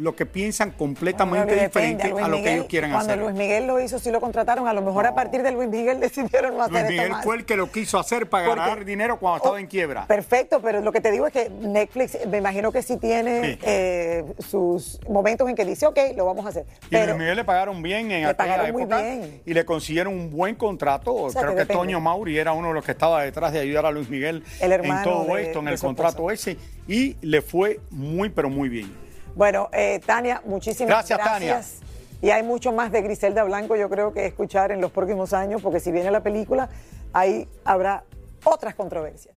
lo 0.00 0.16
que 0.16 0.24
piensan 0.24 0.70
completamente 0.70 1.54
diferente 1.54 2.12
a, 2.20 2.28
lo 2.28 2.42
que 2.42 2.54
ellos 2.54 2.66
quieren 2.66 2.92
hacer. 2.92 3.18
Cuando 3.18 3.24
Luis 3.26 3.36
Miguel 3.36 3.66
lo 3.66 3.80
hizo, 3.80 3.98
sí 3.98 4.10
lo 4.10 4.20
contrataron. 4.20 4.66
A 4.66 4.72
lo 4.72 4.80
mejor 4.80 5.06
a 5.06 5.14
partir 5.14 5.42
de 5.42 5.52
Luis 5.52 5.68
Miguel 5.68 6.00
decidieron 6.00 6.56
no 6.56 6.62
hacer 6.62 6.86
Luis 6.86 7.00
Miguel 7.00 7.12
fue 7.22 7.36
el 7.36 7.44
que 7.44 7.56
lo 7.56 7.70
quiso 7.70 7.98
hacer 7.98 8.28
para 8.28 8.48
ganar 8.48 8.84
dinero 8.84 9.18
cuando 9.18 9.36
estaba 9.36 9.60
en 9.60 9.66
quiebra. 9.66 10.06
Perfecto, 10.06 10.60
pero 10.62 10.80
lo 10.80 10.90
que 10.90 11.02
te 11.02 11.10
digo 11.10 11.26
es 11.26 11.32
que 11.34 11.50
Netflix, 11.50 12.16
me 12.26 12.38
imagino 12.38 12.72
que 12.72 12.82
sí 12.82 12.96
tiene 12.96 13.58
eh, 13.62 14.24
sus 14.38 14.98
momentos 15.06 15.48
en 15.50 15.54
que 15.54 15.66
dice, 15.66 15.86
ok, 15.86 15.98
lo 16.16 16.24
vamos 16.24 16.46
a 16.46 16.48
hacer. 16.48 16.64
y 16.90 16.96
Luis 16.96 17.16
Miguel 17.16 17.36
le 17.36 17.44
pagaron 17.44 17.82
bien 17.82 18.10
en 18.10 18.26
le 18.26 18.72
muy 18.72 18.86
bien. 18.86 19.42
y 19.44 19.52
le 19.52 19.64
consiguieron 19.66 20.14
un 20.14 20.30
buen 20.30 20.54
contrato. 20.54 21.28
Creo 21.34 21.54
que, 21.54 21.66
Toño 21.66 22.00
Mauri 22.00 22.38
era 22.38 22.52
uno 22.52 22.68
de 22.68 22.74
los 22.74 22.84
que 22.84 22.92
estaba 22.92 23.22
detrás 23.22 23.52
de 23.52 23.60
ayudar 23.60 23.84
a 23.84 23.90
Luis 23.90 24.08
Miguel 24.08 24.42
en 24.60 25.02
todo 25.02 25.36
esto, 25.36 25.58
en 25.60 25.68
el 25.68 25.78
contrato 25.78 26.30
ese, 26.30 26.56
y 26.88 27.16
le 27.20 27.42
fue 27.42 27.80
muy, 27.90 28.30
pero 28.30 28.48
muy 28.48 28.70
bien. 28.70 29.09
Bueno, 29.34 29.68
eh, 29.72 30.00
Tania, 30.04 30.42
muchísimas 30.44 30.88
gracias. 31.08 31.18
Gracias, 31.18 31.78
Tania. 31.78 31.90
Y 32.22 32.30
hay 32.30 32.42
mucho 32.42 32.72
más 32.72 32.92
de 32.92 33.00
Griselda 33.00 33.44
Blanco, 33.44 33.76
yo 33.76 33.88
creo 33.88 34.12
que 34.12 34.26
escuchar 34.26 34.72
en 34.72 34.80
los 34.80 34.92
próximos 34.92 35.32
años, 35.32 35.62
porque 35.62 35.80
si 35.80 35.90
viene 35.90 36.10
la 36.10 36.22
película, 36.22 36.68
ahí 37.12 37.48
habrá 37.64 38.04
otras 38.44 38.74
controversias. 38.74 39.39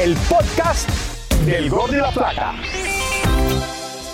el 0.00 0.16
podcast 0.30 0.88
del 1.44 1.68
Gol 1.68 1.90
de 1.90 1.98
la 1.98 2.10
Plata. 2.10 2.54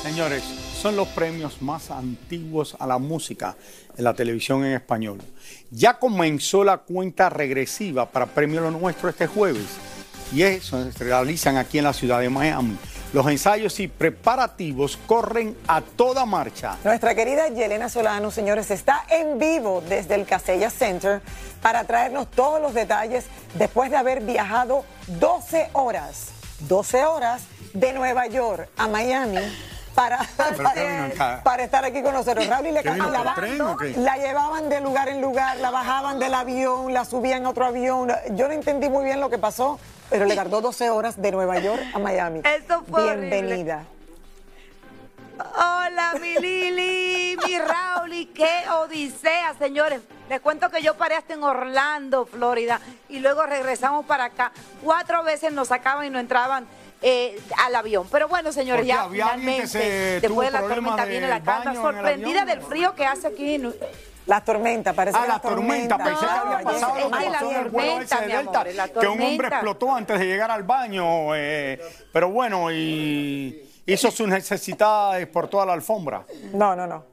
Señores, 0.02 0.42
son 0.42 0.96
los 0.96 1.06
premios 1.08 1.62
más 1.62 1.92
antiguos 1.92 2.76
a 2.80 2.88
la 2.88 2.98
música 2.98 3.56
en 3.96 4.02
la 4.02 4.12
televisión 4.12 4.64
en 4.64 4.72
español. 4.72 5.18
Ya 5.70 5.96
comenzó 6.00 6.64
la 6.64 6.78
cuenta 6.78 7.30
regresiva 7.30 8.10
para 8.10 8.26
Premio 8.26 8.62
Lo 8.62 8.72
Nuestro 8.72 9.08
este 9.08 9.28
jueves 9.28 9.66
y 10.34 10.42
eso 10.42 10.90
se 10.90 11.04
realizan 11.04 11.56
aquí 11.56 11.78
en 11.78 11.84
la 11.84 11.92
ciudad 11.92 12.18
de 12.18 12.30
Miami. 12.30 12.76
Los 13.12 13.26
ensayos 13.28 13.78
y 13.80 13.88
preparativos 13.88 14.96
corren 15.06 15.56
a 15.68 15.80
toda 15.80 16.26
marcha. 16.26 16.76
Nuestra 16.84 17.14
querida 17.14 17.48
Yelena 17.48 17.88
Solano, 17.88 18.30
señores, 18.30 18.70
está 18.70 19.04
en 19.08 19.38
vivo 19.38 19.82
desde 19.88 20.16
el 20.16 20.26
Casella 20.26 20.70
Center 20.70 21.22
para 21.62 21.84
traernos 21.84 22.30
todos 22.30 22.60
los 22.60 22.74
detalles 22.74 23.24
después 23.54 23.90
de 23.90 23.96
haber 23.96 24.22
viajado 24.22 24.84
12 25.06 25.70
horas, 25.72 26.30
12 26.68 27.04
horas 27.04 27.42
de 27.72 27.92
Nueva 27.92 28.26
York 28.26 28.68
a 28.76 28.88
Miami 28.88 29.38
para, 29.94 30.18
para, 31.42 31.64
estar 31.64 31.84
aquí 31.84 32.02
con 32.02 32.12
nosotros. 32.12 32.46
Raúl 32.46 32.66
y 32.66 32.72
le 32.72 32.82
la, 32.82 33.34
la 33.96 34.16
llevaban 34.18 34.68
de 34.68 34.80
lugar 34.82 35.08
en 35.08 35.22
lugar, 35.22 35.56
la 35.56 35.70
bajaban 35.70 36.18
del 36.18 36.34
avión, 36.34 36.92
la 36.92 37.04
subían 37.06 37.46
a 37.46 37.50
otro 37.50 37.64
avión. 37.64 38.12
Yo 38.32 38.46
no 38.46 38.52
entendí 38.52 38.90
muy 38.90 39.04
bien 39.04 39.20
lo 39.20 39.30
que 39.30 39.38
pasó, 39.38 39.78
pero 40.10 40.24
le 40.24 40.34
tardó 40.34 40.60
12 40.60 40.90
horas 40.90 41.20
de 41.20 41.32
Nueva 41.32 41.58
York 41.58 41.82
a 41.92 41.98
Miami. 41.98 42.40
Eso 42.44 42.82
fue 42.88 43.16
Bienvenida. 43.16 43.84
Hola, 45.38 46.14
mi 46.20 46.34
Lili, 46.40 47.36
mi 47.46 47.58
Raúl, 47.58 48.12
y 48.12 48.26
qué 48.26 48.64
odisea, 48.70 49.54
señores. 49.58 50.00
Les 50.30 50.40
cuento 50.40 50.70
que 50.70 50.82
yo 50.82 50.94
paré 50.96 51.14
hasta 51.14 51.34
en 51.34 51.42
Orlando, 51.42 52.26
Florida, 52.26 52.80
y 53.08 53.18
luego 53.18 53.44
regresamos 53.44 54.06
para 54.06 54.24
acá. 54.24 54.52
Cuatro 54.82 55.22
veces 55.22 55.52
nos 55.52 55.68
sacaban 55.68 56.06
y 56.06 56.10
no 56.10 56.18
entraban 56.18 56.66
eh, 57.02 57.38
al 57.58 57.74
avión. 57.74 58.08
Pero 58.10 58.28
bueno, 58.28 58.50
señores, 58.50 58.86
ya 58.86 59.08
finalmente, 59.10 60.20
después 60.20 60.48
de 60.48 60.52
la 60.52 60.66
tormenta 60.66 61.04
viene 61.04 61.28
la 61.28 61.42
calma. 61.42 61.74
Sorprendida 61.74 62.44
del 62.44 62.60
frío 62.62 62.94
que 62.94 63.04
hace 63.04 63.28
aquí 63.28 63.54
en... 63.56 63.74
La 64.26 64.40
tormenta, 64.40 64.92
parece 64.92 65.16
ah, 65.18 65.22
que 65.22 65.28
la, 65.28 65.38
tormenta. 65.38 65.98
Pensé 65.98 66.26
que 66.26 66.32
había 66.32 66.60
pasado 66.60 66.94
lo 66.98 67.10
que 67.10 67.30
pasó 67.30 67.50
en 67.50 67.56
el 67.56 67.68
vuelo 67.70 68.00
ese 68.00 68.16
de 68.16 68.26
Delta, 68.26 68.64
que 69.00 69.06
un 69.06 69.22
hombre 69.22 69.48
explotó 69.48 69.94
antes 69.94 70.18
de 70.18 70.26
llegar 70.26 70.50
al 70.50 70.64
baño. 70.64 71.34
Eh, 71.36 71.80
pero 72.12 72.30
bueno, 72.30 72.72
y 72.72 73.68
hizo 73.86 74.10
sus 74.10 74.26
necesidades 74.26 75.26
por 75.28 75.48
toda 75.48 75.64
la 75.66 75.74
alfombra. 75.74 76.24
No, 76.52 76.74
no, 76.74 76.86
no. 76.86 77.04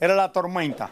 Era 0.00 0.14
la 0.16 0.32
tormenta. 0.32 0.90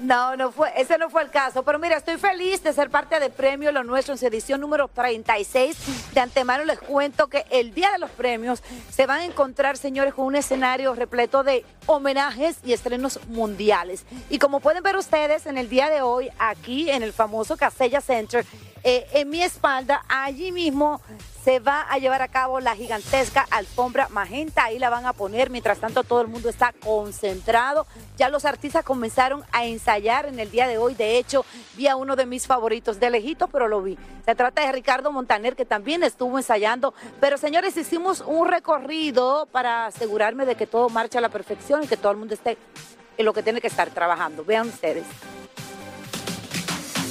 No, 0.00 0.34
no 0.34 0.50
fue, 0.50 0.72
ese 0.76 0.96
no 0.96 1.10
fue 1.10 1.22
el 1.22 1.30
caso. 1.30 1.62
Pero 1.62 1.78
mira, 1.78 1.96
estoy 1.96 2.16
feliz 2.16 2.62
de 2.62 2.72
ser 2.72 2.88
parte 2.88 3.20
de 3.20 3.28
Premio 3.28 3.70
Lo 3.70 3.84
Nuestro 3.84 4.14
en 4.14 4.18
su 4.18 4.26
edición 4.26 4.60
número 4.60 4.88
36. 4.88 5.76
De 6.14 6.20
antemano 6.20 6.64
les 6.64 6.78
cuento 6.78 7.28
que 7.28 7.44
el 7.50 7.74
día 7.74 7.92
de 7.92 7.98
los 7.98 8.10
premios 8.10 8.62
se 8.90 9.06
van 9.06 9.20
a 9.20 9.24
encontrar, 9.26 9.76
señores, 9.76 10.14
con 10.14 10.24
un 10.24 10.36
escenario 10.36 10.94
repleto 10.94 11.42
de 11.42 11.66
homenajes 11.84 12.58
y 12.64 12.72
estrenos 12.72 13.20
mundiales. 13.28 14.06
Y 14.30 14.38
como 14.38 14.60
pueden 14.60 14.82
ver 14.82 14.96
ustedes, 14.96 15.44
en 15.44 15.58
el 15.58 15.68
día 15.68 15.90
de 15.90 16.00
hoy, 16.00 16.30
aquí 16.38 16.90
en 16.90 17.02
el 17.02 17.12
famoso 17.12 17.58
Casella 17.58 18.00
Center, 18.00 18.46
eh, 18.82 19.06
en 19.12 19.28
mi 19.28 19.42
espalda, 19.42 20.04
allí 20.08 20.52
mismo 20.52 21.00
se 21.44 21.58
va 21.58 21.82
a 21.82 21.98
llevar 21.98 22.20
a 22.20 22.28
cabo 22.28 22.60
la 22.60 22.76
gigantesca 22.76 23.46
alfombra 23.50 24.08
magenta. 24.10 24.64
Ahí 24.64 24.78
la 24.78 24.90
van 24.90 25.06
a 25.06 25.12
poner. 25.12 25.50
Mientras 25.50 25.78
tanto, 25.78 26.04
todo 26.04 26.20
el 26.20 26.28
mundo 26.28 26.48
está 26.48 26.72
concentrado. 26.72 27.86
Ya 28.18 28.28
los 28.28 28.44
artistas 28.44 28.84
comenzaron 28.84 29.42
a 29.52 29.64
ensayar 29.64 30.26
en 30.26 30.38
el 30.38 30.50
día 30.50 30.68
de 30.68 30.78
hoy. 30.78 30.94
De 30.94 31.18
hecho, 31.18 31.44
vi 31.76 31.88
a 31.88 31.96
uno 31.96 32.16
de 32.16 32.26
mis 32.26 32.46
favoritos 32.46 33.00
de 33.00 33.10
lejito, 33.10 33.48
pero 33.48 33.68
lo 33.68 33.82
vi. 33.82 33.98
Se 34.24 34.34
trata 34.34 34.66
de 34.66 34.72
Ricardo 34.72 35.12
Montaner, 35.12 35.56
que 35.56 35.64
también 35.64 36.02
estuvo 36.02 36.36
ensayando. 36.38 36.94
Pero 37.20 37.38
señores, 37.38 37.76
hicimos 37.76 38.22
un 38.26 38.46
recorrido 38.48 39.46
para 39.50 39.86
asegurarme 39.86 40.44
de 40.44 40.56
que 40.56 40.66
todo 40.66 40.90
marcha 40.90 41.18
a 41.18 41.22
la 41.22 41.30
perfección 41.30 41.84
y 41.84 41.86
que 41.86 41.96
todo 41.96 42.12
el 42.12 42.18
mundo 42.18 42.34
esté 42.34 42.58
en 43.16 43.24
lo 43.24 43.32
que 43.32 43.42
tiene 43.42 43.60
que 43.60 43.68
estar 43.68 43.88
trabajando. 43.90 44.44
Vean 44.44 44.68
ustedes. 44.68 45.06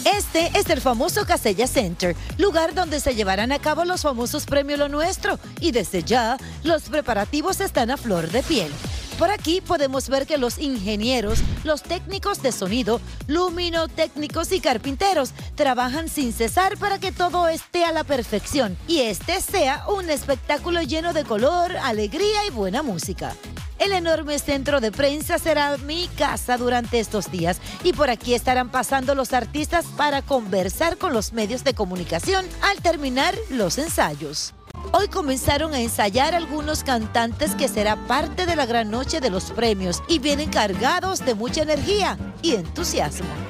Este 0.05 0.51
es 0.57 0.69
el 0.69 0.81
famoso 0.81 1.25
Casella 1.25 1.67
Center, 1.67 2.15
lugar 2.37 2.73
donde 2.73 2.99
se 2.99 3.15
llevarán 3.15 3.51
a 3.51 3.59
cabo 3.59 3.83
los 3.85 4.01
famosos 4.01 4.45
premios 4.45 4.79
Lo 4.79 4.87
Nuestro 4.87 5.39
y 5.59 5.71
desde 5.71 6.03
ya 6.03 6.37
los 6.63 6.83
preparativos 6.83 7.59
están 7.59 7.91
a 7.91 7.97
flor 7.97 8.29
de 8.29 8.41
piel. 8.43 8.71
Por 9.19 9.31
aquí 9.31 9.59
podemos 9.59 10.07
ver 10.07 10.25
que 10.25 10.37
los 10.37 10.57
ingenieros, 10.59 11.39
los 11.65 11.83
técnicos 11.83 12.41
de 12.41 12.53
sonido, 12.53 13.01
luminotécnicos 13.27 14.53
y 14.53 14.61
carpinteros 14.61 15.33
trabajan 15.55 16.07
sin 16.07 16.31
cesar 16.31 16.77
para 16.77 16.99
que 16.99 17.11
todo 17.11 17.49
esté 17.49 17.83
a 17.83 17.91
la 17.91 18.05
perfección 18.05 18.77
y 18.87 18.99
este 18.99 19.41
sea 19.41 19.83
un 19.89 20.09
espectáculo 20.09 20.81
lleno 20.83 21.11
de 21.11 21.25
color, 21.25 21.75
alegría 21.75 22.45
y 22.47 22.51
buena 22.51 22.81
música. 22.81 23.35
El 23.77 23.91
enorme 23.91 24.39
centro 24.39 24.79
de 24.79 24.93
prensa 24.93 25.37
será 25.37 25.75
mi 25.77 26.07
casa 26.17 26.57
durante 26.57 27.01
estos 27.01 27.29
días 27.29 27.59
y 27.83 27.91
por 27.91 28.09
aquí 28.09 28.33
estarán 28.33 28.69
pasando 28.69 29.15
los 29.15 29.33
artistas 29.33 29.85
para 29.97 30.21
conversar 30.21 30.97
con 30.97 31.11
los 31.11 31.33
medios 31.33 31.65
de 31.65 31.73
comunicación 31.73 32.45
al 32.61 32.81
terminar 32.81 33.35
los 33.49 33.77
ensayos. 33.79 34.53
Hoy 34.91 35.07
comenzaron 35.07 35.75
a 35.75 35.81
ensayar 35.81 36.33
algunos 36.33 36.83
cantantes 36.83 37.53
que 37.53 37.67
será 37.67 37.95
parte 38.07 38.47
de 38.47 38.55
la 38.55 38.65
gran 38.65 38.89
noche 38.89 39.19
de 39.19 39.29
los 39.29 39.51
premios 39.51 40.01
y 40.07 40.17
vienen 40.17 40.49
cargados 40.49 41.23
de 41.23 41.35
mucha 41.35 41.61
energía 41.61 42.17
y 42.41 42.55
entusiasmo. 42.55 43.48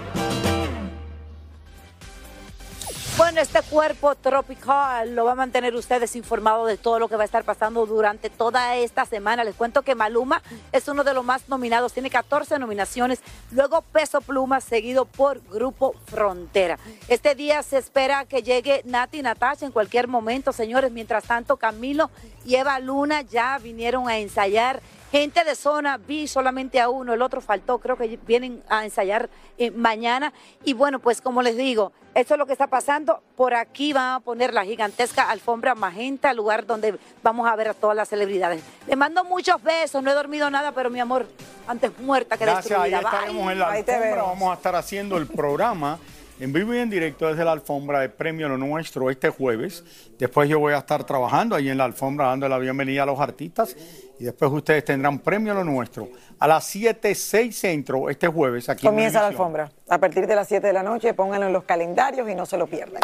Bueno, 3.20 3.42
este 3.42 3.62
cuerpo 3.64 4.16
tropical 4.16 5.14
lo 5.14 5.26
va 5.26 5.34
a 5.34 5.36
mantener 5.36 5.76
ustedes 5.76 6.16
informados 6.16 6.70
de 6.70 6.78
todo 6.78 7.00
lo 7.00 7.10
que 7.10 7.18
va 7.18 7.24
a 7.24 7.26
estar 7.26 7.44
pasando 7.44 7.86
durante 7.86 8.30
toda 8.30 8.78
esta 8.78 9.06
semana. 9.06 9.44
Les 9.44 9.56
cuento 9.56 9.82
que 9.82 9.94
Maluma 9.94 10.42
es 10.72 10.88
uno 10.88 11.04
de 11.04 11.14
los 11.14 11.26
más 11.26 11.50
nominados, 11.50 11.92
tiene 11.92 12.10
14 12.10 12.58
nominaciones. 12.60 13.20
Luego 13.52 13.82
Peso 13.82 14.22
Pluma, 14.22 14.62
seguido 14.62 15.04
por 15.04 15.42
Grupo 15.50 15.96
Frontera. 16.06 16.80
Este 17.10 17.36
día 17.36 17.62
se 17.62 17.78
espera 17.78 18.24
que 18.24 18.42
llegue 18.42 18.84
Nati 18.86 19.22
Natasha 19.22 19.66
en 19.66 19.74
cualquier 19.74 20.08
momento, 20.08 20.54
señores. 20.54 20.90
Mientras 20.94 21.26
tanto, 21.26 21.58
Camilo 21.58 22.10
y 22.46 22.56
Eva 22.56 22.80
Luna 22.80 23.24
ya 23.24 23.58
vinieron 23.58 24.08
a 24.08 24.18
ensayar 24.18 24.82
Gente 25.12 25.44
de 25.44 25.56
zona, 25.56 25.98
vi 25.98 26.28
solamente 26.28 26.80
a 26.80 26.88
uno, 26.90 27.14
el 27.14 27.22
otro 27.24 27.42
faltó, 27.42 27.80
creo 27.80 27.98
que 27.98 28.20
vienen 28.28 28.64
a 28.70 28.86
ensayar 28.86 29.30
eh, 29.58 29.72
mañana. 29.72 30.34
Y 30.64 30.74
bueno, 30.74 31.00
pues 31.00 31.20
como 31.20 31.42
les 31.42 31.58
digo, 31.58 31.92
esto 32.14 32.36
es 32.36 32.38
lo 32.38 32.46
que 32.46 32.52
está 32.54 32.68
pasando. 32.68 33.24
Por 33.36 33.56
aquí 33.56 33.92
van 33.92 34.14
a 34.14 34.20
poner 34.20 34.54
la 34.54 34.64
gigantesca 34.66 35.30
alfombra 35.30 35.74
magenta, 35.74 36.32
lugar 36.34 36.68
donde 36.68 37.00
vamos 37.24 37.50
a 37.50 37.56
ver 37.56 37.70
a 37.70 37.74
todas 37.74 37.96
las 37.96 38.08
celebridades. 38.10 38.62
Le 38.88 38.96
mando 38.96 39.24
muchos 39.24 39.62
besos, 39.64 40.04
no 40.04 40.12
he 40.12 40.14
dormido 40.14 40.52
nada, 40.52 40.74
pero 40.74 40.92
mi 40.92 41.00
amor, 41.00 41.28
antes 41.68 41.98
muerta 42.00 42.38
que 42.38 42.46
Gracias, 42.46 42.80
ahí 42.80 42.92
destruida. 42.92 43.10
Bye. 43.10 43.20
estaremos 43.20 43.52
en 43.52 43.60
la 43.60 43.68
alfombra. 43.72 44.24
Vamos 44.24 44.52
a 44.52 44.54
estar 44.54 44.76
haciendo 44.76 45.18
el 45.18 45.26
programa 45.26 45.98
en 46.40 46.54
vivo 46.54 46.74
y 46.74 46.78
en 46.78 46.90
directo 46.90 47.28
desde 47.28 47.44
la 47.44 47.52
alfombra 47.52 48.00
de 48.00 48.10
Premio 48.10 48.48
Lo 48.48 48.58
Nuestro 48.58 49.10
este 49.10 49.30
jueves. 49.30 49.84
Después 50.18 50.48
yo 50.50 50.60
voy 50.60 50.74
a 50.74 50.78
estar 50.78 51.04
trabajando 51.04 51.56
ahí 51.56 51.70
en 51.70 51.78
la 51.78 51.84
alfombra 51.84 52.28
dando 52.28 52.48
la 52.48 52.58
bienvenida 52.58 53.04
a 53.04 53.06
los 53.06 53.20
artistas 53.20 53.76
y 54.20 54.24
después 54.24 54.50
ustedes 54.52 54.86
tendrán 54.86 55.20
Premio 55.20 55.54
Lo 55.54 55.64
Nuestro 55.64 56.10
a 56.40 56.48
las 56.48 56.64
7, 56.66 57.14
6 57.14 57.58
centro 57.58 58.10
este 58.10 58.28
jueves 58.28 58.70
aquí 58.70 58.88
Comienza 58.88 59.20
en 59.20 59.24
la 59.24 59.28
alfombra. 59.30 59.72
A 59.90 59.98
partir 59.98 60.26
de 60.28 60.36
las 60.36 60.48
7 60.48 60.66
de 60.66 60.74
la 60.74 60.84
noche, 60.84 61.14
pónganlo 61.14 61.48
en 61.48 61.54
los 61.54 61.66
calendarios 61.66 62.30
y 62.30 62.36
no 62.36 62.46
se 62.46 62.58
lo 62.58 62.68
pierdan. 62.68 63.02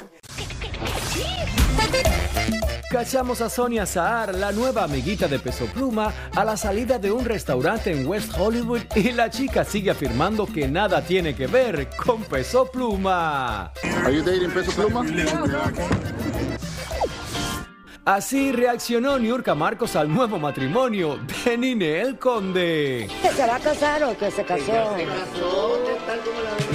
Cachamos 2.96 3.42
a 3.42 3.50
Sonia 3.50 3.86
Saar, 3.86 4.34
la 4.36 4.54
nueva 4.54 4.86
amiguita 4.86 5.28
de 5.28 5.38
Peso 5.38 5.66
Pluma, 5.66 6.14
a 6.34 6.46
la 6.46 6.56
salida 6.56 6.98
de 6.98 7.12
un 7.12 7.26
restaurante 7.26 7.92
en 7.92 8.08
West 8.08 8.32
Hollywood 8.40 8.84
y 8.96 9.12
la 9.12 9.30
chica 9.30 9.66
sigue 9.66 9.92
afirmando 9.92 10.46
que 10.46 10.70
nada 10.70 11.02
tiene 11.02 11.36
que 11.36 11.46
ver 11.46 11.90
con 11.98 12.24
Peso 12.24 12.72
Pluma. 12.72 13.74
Are 14.02 14.16
you 14.16 14.24
dating 14.24 14.50
Peso 14.50 14.72
Pluma? 14.72 15.04
Así 18.06 18.54
reaccionó 18.54 19.20
Niurka 19.20 19.56
Marcos 19.56 19.98
al 19.98 20.08
nuevo 20.08 20.40
matrimonio 20.40 21.20
de 21.44 21.58
Ninel 21.58 22.18
Conde. 22.18 23.10
¿Que 23.22 23.30
se 23.30 23.46
va 23.46 23.58
a 23.58 23.60
casar 23.60 24.06
o 24.06 24.18
que 24.18 24.32
se 24.32 24.46
casó? 24.46 24.96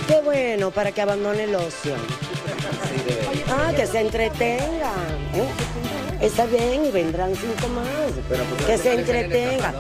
Qué 0.07 0.21
bueno, 0.23 0.71
para 0.71 0.93
que 0.93 1.00
abandone 1.00 1.45
el 1.45 1.55
ocio. 1.55 1.95
Ah, 3.49 3.73
que 3.75 3.87
se 3.87 4.00
entretenga. 4.03 4.93
¿eh? 5.35 6.00
Está 6.21 6.45
bien 6.45 6.85
y 6.85 6.91
vendrán 6.91 7.35
cinco 7.35 7.69
más. 7.75 8.67
Que 8.67 8.77
se 8.77 8.95
entretenga. 8.95 9.75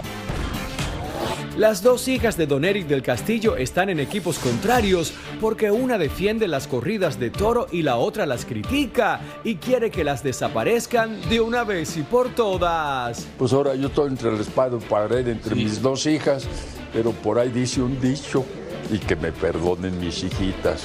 Las 1.56 1.82
dos 1.82 2.08
hijas 2.08 2.38
de 2.38 2.46
Don 2.46 2.64
Eric 2.64 2.86
del 2.86 3.02
Castillo 3.02 3.56
están 3.56 3.90
en 3.90 4.00
equipos 4.00 4.38
contrarios 4.38 5.12
porque 5.40 5.70
una 5.70 5.98
defiende 5.98 6.48
las 6.48 6.66
corridas 6.66 7.20
de 7.20 7.28
toro 7.28 7.66
y 7.70 7.82
la 7.82 7.96
otra 7.96 8.24
las 8.24 8.46
critica 8.46 9.20
y 9.44 9.56
quiere 9.56 9.90
que 9.90 10.02
las 10.02 10.22
desaparezcan 10.22 11.20
de 11.28 11.40
una 11.40 11.64
vez 11.64 11.98
y 11.98 12.02
por 12.02 12.34
todas. 12.34 13.26
Pues 13.36 13.52
ahora 13.52 13.74
yo 13.74 13.88
estoy 13.88 14.08
entre 14.08 14.32
la 14.32 14.40
espada 14.40 14.78
y 14.78 14.80
pared 14.80 15.28
entre 15.28 15.54
mis 15.54 15.82
dos 15.82 16.06
hijas, 16.06 16.46
pero 16.94 17.10
por 17.10 17.38
ahí 17.38 17.50
dice 17.50 17.82
un 17.82 18.00
dicho, 18.00 18.46
y 18.90 18.98
que 18.98 19.16
me 19.16 19.30
perdonen 19.30 20.00
mis 20.00 20.24
hijitas. 20.24 20.84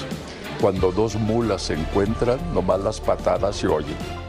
Cuando 0.59 0.91
dos 0.91 1.15
mulas 1.15 1.61
se 1.61 1.75
encuentran, 1.75 2.39
nomás 2.53 2.81
las 2.81 2.99
patadas 2.99 3.55
se 3.55 3.67
oyen. 3.67 4.24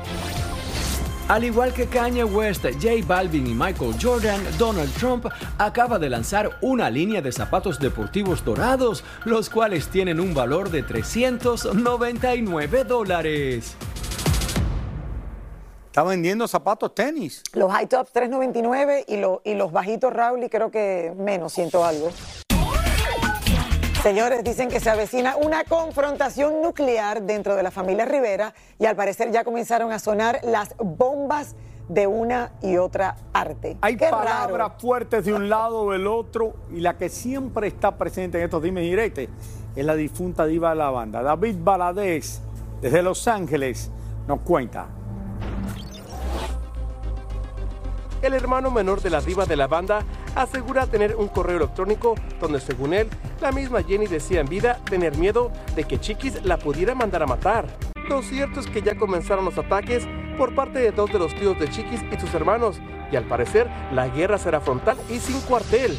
Al 1.28 1.42
igual 1.42 1.72
que 1.74 1.86
Kanye 1.86 2.22
West, 2.22 2.62
J 2.64 3.04
Balvin 3.04 3.48
y 3.48 3.54
Michael 3.54 3.96
Jordan, 4.00 4.40
Donald 4.58 4.92
Trump 4.94 5.26
acaba 5.58 5.98
de 5.98 6.08
lanzar 6.08 6.50
una 6.62 6.88
línea 6.88 7.20
de 7.20 7.32
zapatos 7.32 7.80
deportivos 7.80 8.44
dorados, 8.44 9.02
los 9.24 9.50
cuales 9.50 9.88
tienen 9.88 10.20
un 10.20 10.34
valor 10.34 10.70
de 10.70 10.84
399 10.84 12.84
dólares. 12.84 13.74
Está 15.86 16.04
vendiendo 16.04 16.46
zapatos 16.46 16.94
tenis. 16.94 17.42
Los 17.54 17.72
high 17.72 17.88
tops 17.88 18.12
3.99 18.14 19.04
y, 19.08 19.16
lo- 19.16 19.42
y 19.44 19.54
los 19.54 19.72
bajitos 19.72 20.12
Raúl 20.12 20.48
creo 20.48 20.70
que 20.70 21.12
menos, 21.18 21.52
siento 21.54 21.84
algo. 21.84 22.10
Señores, 24.06 24.44
dicen 24.44 24.68
que 24.68 24.78
se 24.78 24.88
avecina 24.88 25.34
una 25.34 25.64
confrontación 25.64 26.62
nuclear 26.62 27.22
dentro 27.22 27.56
de 27.56 27.64
la 27.64 27.72
familia 27.72 28.04
Rivera 28.04 28.54
y 28.78 28.86
al 28.86 28.94
parecer 28.94 29.32
ya 29.32 29.42
comenzaron 29.42 29.90
a 29.90 29.98
sonar 29.98 30.38
las 30.44 30.76
bombas 30.78 31.56
de 31.88 32.06
una 32.06 32.52
y 32.62 32.76
otra 32.76 33.16
parte. 33.32 33.76
Hay 33.80 33.96
Qué 33.96 34.06
palabras 34.06 34.68
raro. 34.68 34.78
fuertes 34.78 35.24
de 35.24 35.34
un 35.34 35.48
lado 35.48 35.80
o 35.80 35.90
del 35.90 36.06
otro 36.06 36.54
y 36.72 36.78
la 36.78 36.96
que 36.96 37.08
siempre 37.08 37.66
está 37.66 37.98
presente 37.98 38.38
en 38.38 38.44
estos 38.44 38.62
dimes 38.62 38.84
y 38.84 38.90
diretes 38.90 39.28
es 39.74 39.84
la 39.84 39.96
difunta 39.96 40.46
diva 40.46 40.70
de 40.70 40.76
la 40.76 40.90
banda. 40.90 41.20
David 41.20 41.56
Baladés, 41.58 42.40
desde 42.80 43.02
Los 43.02 43.26
Ángeles, 43.26 43.90
nos 44.28 44.38
cuenta. 44.42 44.86
El 48.22 48.34
hermano 48.34 48.70
menor 48.70 49.02
de 49.02 49.10
la 49.10 49.20
diva 49.20 49.46
de 49.46 49.56
la 49.56 49.66
banda 49.66 50.04
asegura 50.36 50.86
tener 50.86 51.16
un 51.16 51.26
correo 51.26 51.56
electrónico 51.56 52.14
donde 52.40 52.60
según 52.60 52.94
él, 52.94 53.08
la 53.40 53.52
misma 53.52 53.82
Jenny 53.82 54.06
decía 54.06 54.40
en 54.40 54.48
vida 54.48 54.78
tener 54.84 55.16
miedo 55.16 55.50
de 55.74 55.84
que 55.84 55.98
Chiquis 55.98 56.44
la 56.44 56.58
pudiera 56.58 56.94
mandar 56.94 57.22
a 57.22 57.26
matar. 57.26 57.66
Lo 58.08 58.22
cierto 58.22 58.60
es 58.60 58.66
que 58.66 58.82
ya 58.82 58.96
comenzaron 58.96 59.44
los 59.44 59.58
ataques 59.58 60.06
por 60.36 60.54
parte 60.54 60.78
de 60.78 60.92
dos 60.92 61.12
de 61.12 61.18
los 61.18 61.34
tíos 61.34 61.58
de 61.58 61.68
Chiquis 61.68 62.02
y 62.10 62.20
sus 62.20 62.32
hermanos, 62.34 62.80
y 63.10 63.16
al 63.16 63.24
parecer 63.24 63.68
la 63.92 64.08
guerra 64.08 64.38
será 64.38 64.60
frontal 64.60 64.96
y 65.08 65.18
sin 65.18 65.40
cuartel. 65.40 65.96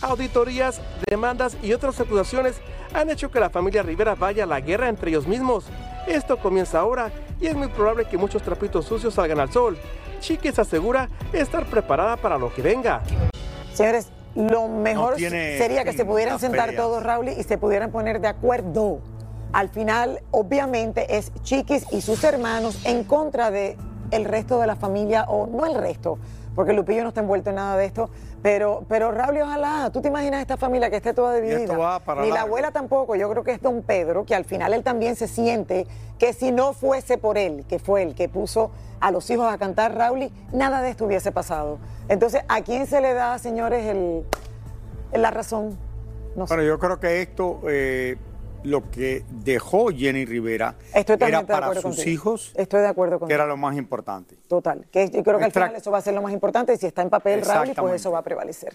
Auditorías, 0.00 0.80
demandas 1.08 1.56
y 1.62 1.72
otras 1.72 1.98
acusaciones 2.00 2.60
han 2.92 3.10
hecho 3.10 3.30
que 3.30 3.40
la 3.40 3.50
familia 3.50 3.82
Rivera 3.82 4.14
vaya 4.14 4.44
a 4.44 4.46
la 4.46 4.60
guerra 4.60 4.88
entre 4.88 5.10
ellos 5.10 5.26
mismos. 5.26 5.66
Esto 6.06 6.36
comienza 6.36 6.80
ahora 6.80 7.10
y 7.40 7.46
es 7.46 7.54
muy 7.54 7.68
probable 7.68 8.04
que 8.04 8.18
muchos 8.18 8.42
trapitos 8.42 8.84
sucios 8.84 9.14
salgan 9.14 9.40
al 9.40 9.50
sol. 9.50 9.78
Chiquis 10.20 10.58
asegura 10.58 11.08
estar 11.32 11.66
preparada 11.66 12.16
para 12.16 12.38
lo 12.38 12.52
que 12.52 12.62
venga. 12.62 13.02
Señores, 13.72 14.08
lo 14.34 14.68
mejor 14.68 15.12
No 15.12 15.16
tiene 15.16 15.58
sería 15.58 15.84
que 15.84 15.92
se 15.92 16.04
pudieran 16.04 16.38
sentar 16.38 16.74
todos, 16.74 17.02
Raúl, 17.02 17.28
y 17.28 17.42
se 17.42 17.58
pudieran 17.58 17.90
poner 17.90 18.20
de 18.20 18.28
acuerdo. 18.28 19.00
Al 19.52 19.68
final, 19.68 20.20
obviamente, 20.32 21.16
es 21.16 21.32
Chiquis 21.42 21.86
y 21.92 22.00
sus 22.00 22.24
hermanos 22.24 22.84
en 22.84 23.04
contra 23.04 23.50
de 23.50 23.76
el 24.10 24.24
resto 24.24 24.60
de 24.60 24.66
la 24.66 24.76
familia, 24.76 25.24
o 25.28 25.46
no 25.46 25.66
el 25.66 25.74
resto, 25.74 26.18
porque 26.54 26.72
Lupillo 26.72 27.02
no 27.02 27.08
está 27.08 27.20
envuelto 27.20 27.50
en 27.50 27.56
nada 27.56 27.76
de 27.76 27.86
esto, 27.86 28.10
pero, 28.42 28.84
pero 28.88 29.10
Raúl, 29.10 29.38
ojalá, 29.40 29.90
tú 29.92 30.02
te 30.02 30.08
imaginas 30.08 30.40
esta 30.40 30.56
familia 30.56 30.90
que 30.90 30.96
esté 30.96 31.14
toda 31.14 31.34
dividida. 31.34 31.60
esto 31.60 31.78
va 31.78 31.98
para 31.98 32.22
Ni 32.22 32.30
la 32.30 32.42
abuela 32.42 32.70
tampoco, 32.70 33.16
yo 33.16 33.28
creo 33.30 33.42
que 33.42 33.52
es 33.52 33.62
don 33.62 33.82
Pedro, 33.82 34.24
que 34.24 34.34
al 34.34 34.44
final 34.44 34.74
él 34.74 34.82
también 34.82 35.16
se 35.16 35.28
siente 35.28 35.86
que 36.18 36.32
si 36.32 36.52
no 36.52 36.72
fuese 36.72 37.18
por 37.18 37.38
él, 37.38 37.64
que 37.68 37.78
fue 37.78 38.02
el 38.02 38.14
que 38.14 38.28
puso 38.28 38.70
a 39.04 39.10
los 39.10 39.28
hijos 39.28 39.52
a 39.52 39.58
cantar 39.58 39.94
Raúl, 39.94 40.30
nada 40.50 40.80
de 40.80 40.88
esto 40.88 41.04
hubiese 41.04 41.30
pasado. 41.30 41.78
Entonces, 42.08 42.40
¿a 42.48 42.62
quién 42.62 42.86
se 42.86 43.02
le 43.02 43.12
da, 43.12 43.38
señores, 43.38 43.84
el, 43.84 44.24
la 45.12 45.30
razón? 45.30 45.76
No 46.34 46.46
sé. 46.46 46.54
Bueno, 46.54 46.66
yo 46.66 46.78
creo 46.78 46.98
que 46.98 47.20
esto, 47.20 47.60
eh, 47.68 48.16
lo 48.62 48.90
que 48.90 49.22
dejó 49.28 49.88
Jenny 49.90 50.24
Rivera 50.24 50.76
Estoy 50.94 51.18
era 51.20 51.42
para 51.42 51.74
sus 51.74 51.82
contigo. 51.82 52.10
hicos, 52.10 52.52
Estoy 52.56 52.80
de 52.80 52.88
acuerdo 52.88 53.16
que 53.16 53.20
contigo. 53.20 53.34
era 53.34 53.46
lo 53.46 53.58
más 53.58 53.76
importante. 53.76 54.36
Total. 54.48 54.86
Que 54.90 55.10
yo 55.10 55.22
creo 55.22 55.38
que 55.38 55.44
al 55.44 55.52
final 55.52 55.76
eso 55.76 55.90
va 55.90 55.98
a 55.98 56.00
ser 56.00 56.14
lo 56.14 56.22
más 56.22 56.32
importante 56.32 56.72
y 56.72 56.78
si 56.78 56.86
está 56.86 57.02
en 57.02 57.10
papel 57.10 57.42
Raúl, 57.42 57.74
pues 57.76 57.94
eso 57.96 58.10
va 58.10 58.20
a 58.20 58.22
prevalecer. 58.22 58.74